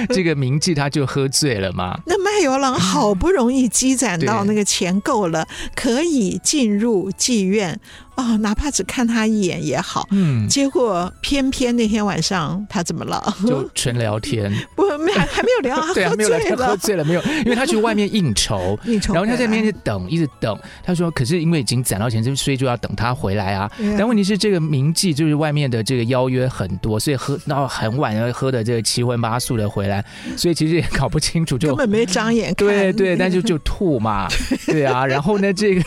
[0.09, 1.99] 这个名妓他就喝醉了嘛。
[2.05, 7.79] 那卖油郎好不容易积攒到那个钱够了，可以进入妓院。
[8.17, 10.07] 哦，哪怕只看他一眼也好。
[10.11, 13.23] 嗯，结果偏偏那天晚上他怎么了？
[13.47, 17.21] 就纯聊天， 不，没还还没有聊，他喝醉了，没有聊天，喝醉了没有？
[17.45, 20.59] 因为他去外面应酬， 应酬，然后他在那边等，一直等。
[20.83, 30.03] 他说：“可是因为已经攒到钱，所以就要等他回来啊。”但问题是，这个名妓就是外面的这个邀约很多，所以喝到很晚，要喝的这个七荤八素的回来，
[30.35, 32.51] 所以其实也搞不清楚，就根本没长眼。
[32.55, 34.27] 对对，但就就吐嘛，
[34.65, 35.05] 对啊。
[35.05, 35.83] 然后呢，这个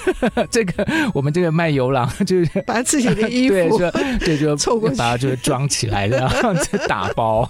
[0.51, 2.09] 这个我们这个卖油郎。
[2.25, 7.49] 就是把自己的衣服，对，对就凑过去，把它就装起来，然后 再打包，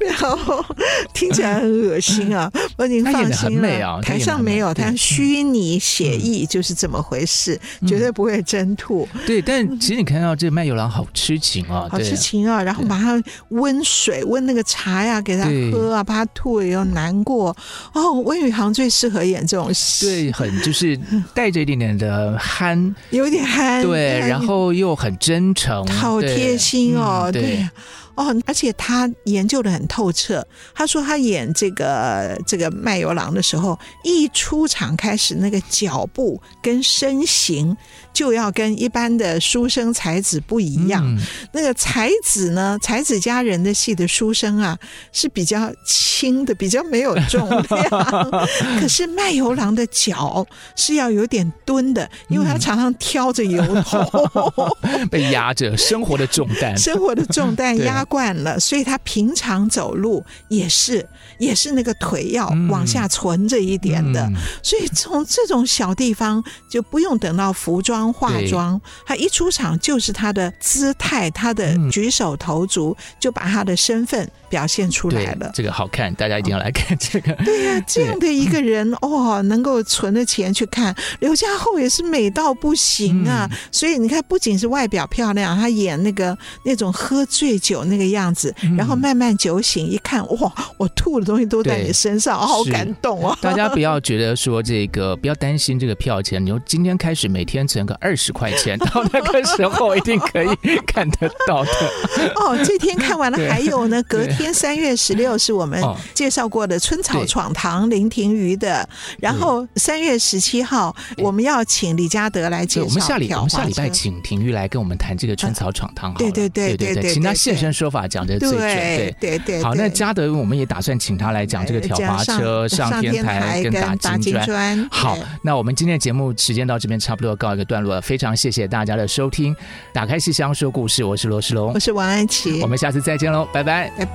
[0.00, 0.64] 然后
[1.12, 2.50] 听起来很恶心啊！
[2.76, 9.08] 不，您放心啊，台上没有，他虚拟写意就是这么回事，绝对不会真吐。
[9.26, 12.62] 对，但其实你看到这个卖油郎好痴情啊，好痴情啊！
[12.62, 17.56] 然后马上温水温那个茶呀给他喝啊，怕他吐了以后难过。
[17.92, 20.98] 哦，温宇航最适合演这种戏，对，很就是
[21.34, 23.82] 带着一点点的憨， 有点憨。
[23.86, 27.68] 对，然后又很真诚，好贴心哦，对。
[28.16, 30.46] 对哦，而且他研究的很透彻。
[30.74, 37.76] 他说他演这个这个卖油郎的时候，一出场开始，那个脚步跟身形
[38.14, 41.04] 就要跟一般的书生才子不一样。
[41.04, 41.20] 嗯、
[41.52, 44.78] 那个才子呢，才子佳人的戏的书生啊，
[45.12, 48.30] 是比较轻的，比较没有重量。
[48.80, 58.05] 可是卖油郎的脚是要有点蹲的，因为他常常挑着油头，嗯、 被压着生活的重担， 生活的重担压。
[58.06, 61.06] 惯了，所以他平常走路也是
[61.38, 64.32] 也是那个腿要往下存着一点的，嗯。
[64.32, 75.50] 嗯、所以从这种小地方就不用等到服装化妆，他一出场就是他的姿态，他的举手投足就把他的身份表现出来了。
[75.52, 77.32] 这个好看，大家一定要来看这个。
[77.44, 83.46] 对呀、啊，这样的一个人对哦，能够存了钱去看刘家后也是美到不行啊！
[83.50, 88.06] 嗯、所以你看，不仅是外表漂亮，他演那个那种喝醉酒那个。
[88.06, 93.36] 样子，然后慢慢酒醒，一看，哇，我吐的东西都在你身上，好感动啊！
[93.42, 100.48] 大家不要觉得说这个，不要担心这个票钱，你说今天开始每天存个二十块钱，到那个时候一定可以
[100.86, 101.70] 看得到的。
[102.38, 105.82] 哦，这天看完了， 还有呢，隔天三月十六是我们
[106.14, 112.86] 介绍过的《春草闯堂》林庭瑜的，然后三月十七号我们要请李嘉德来介绍。
[112.86, 116.14] 我们下礼我们下礼拜请庭瑜来跟我们谈这个《春草闯堂》。
[116.18, 117.86] 对对对对对，请他现身说。
[117.86, 119.62] 法讲的最准，对对对。
[119.62, 124.88] 好，那嘉德我们也打算请他来讲这个挑滑车上天台跟打金砖。
[124.90, 129.54] 好，那我们今天的节目时间到这边差不多告一个段落了，非常谢谢大家的收听。
[129.94, 134.14] 打开戏箱说故事，我是罗世龙，我是王安琪，我们下次再见喽，拜拜拜，拜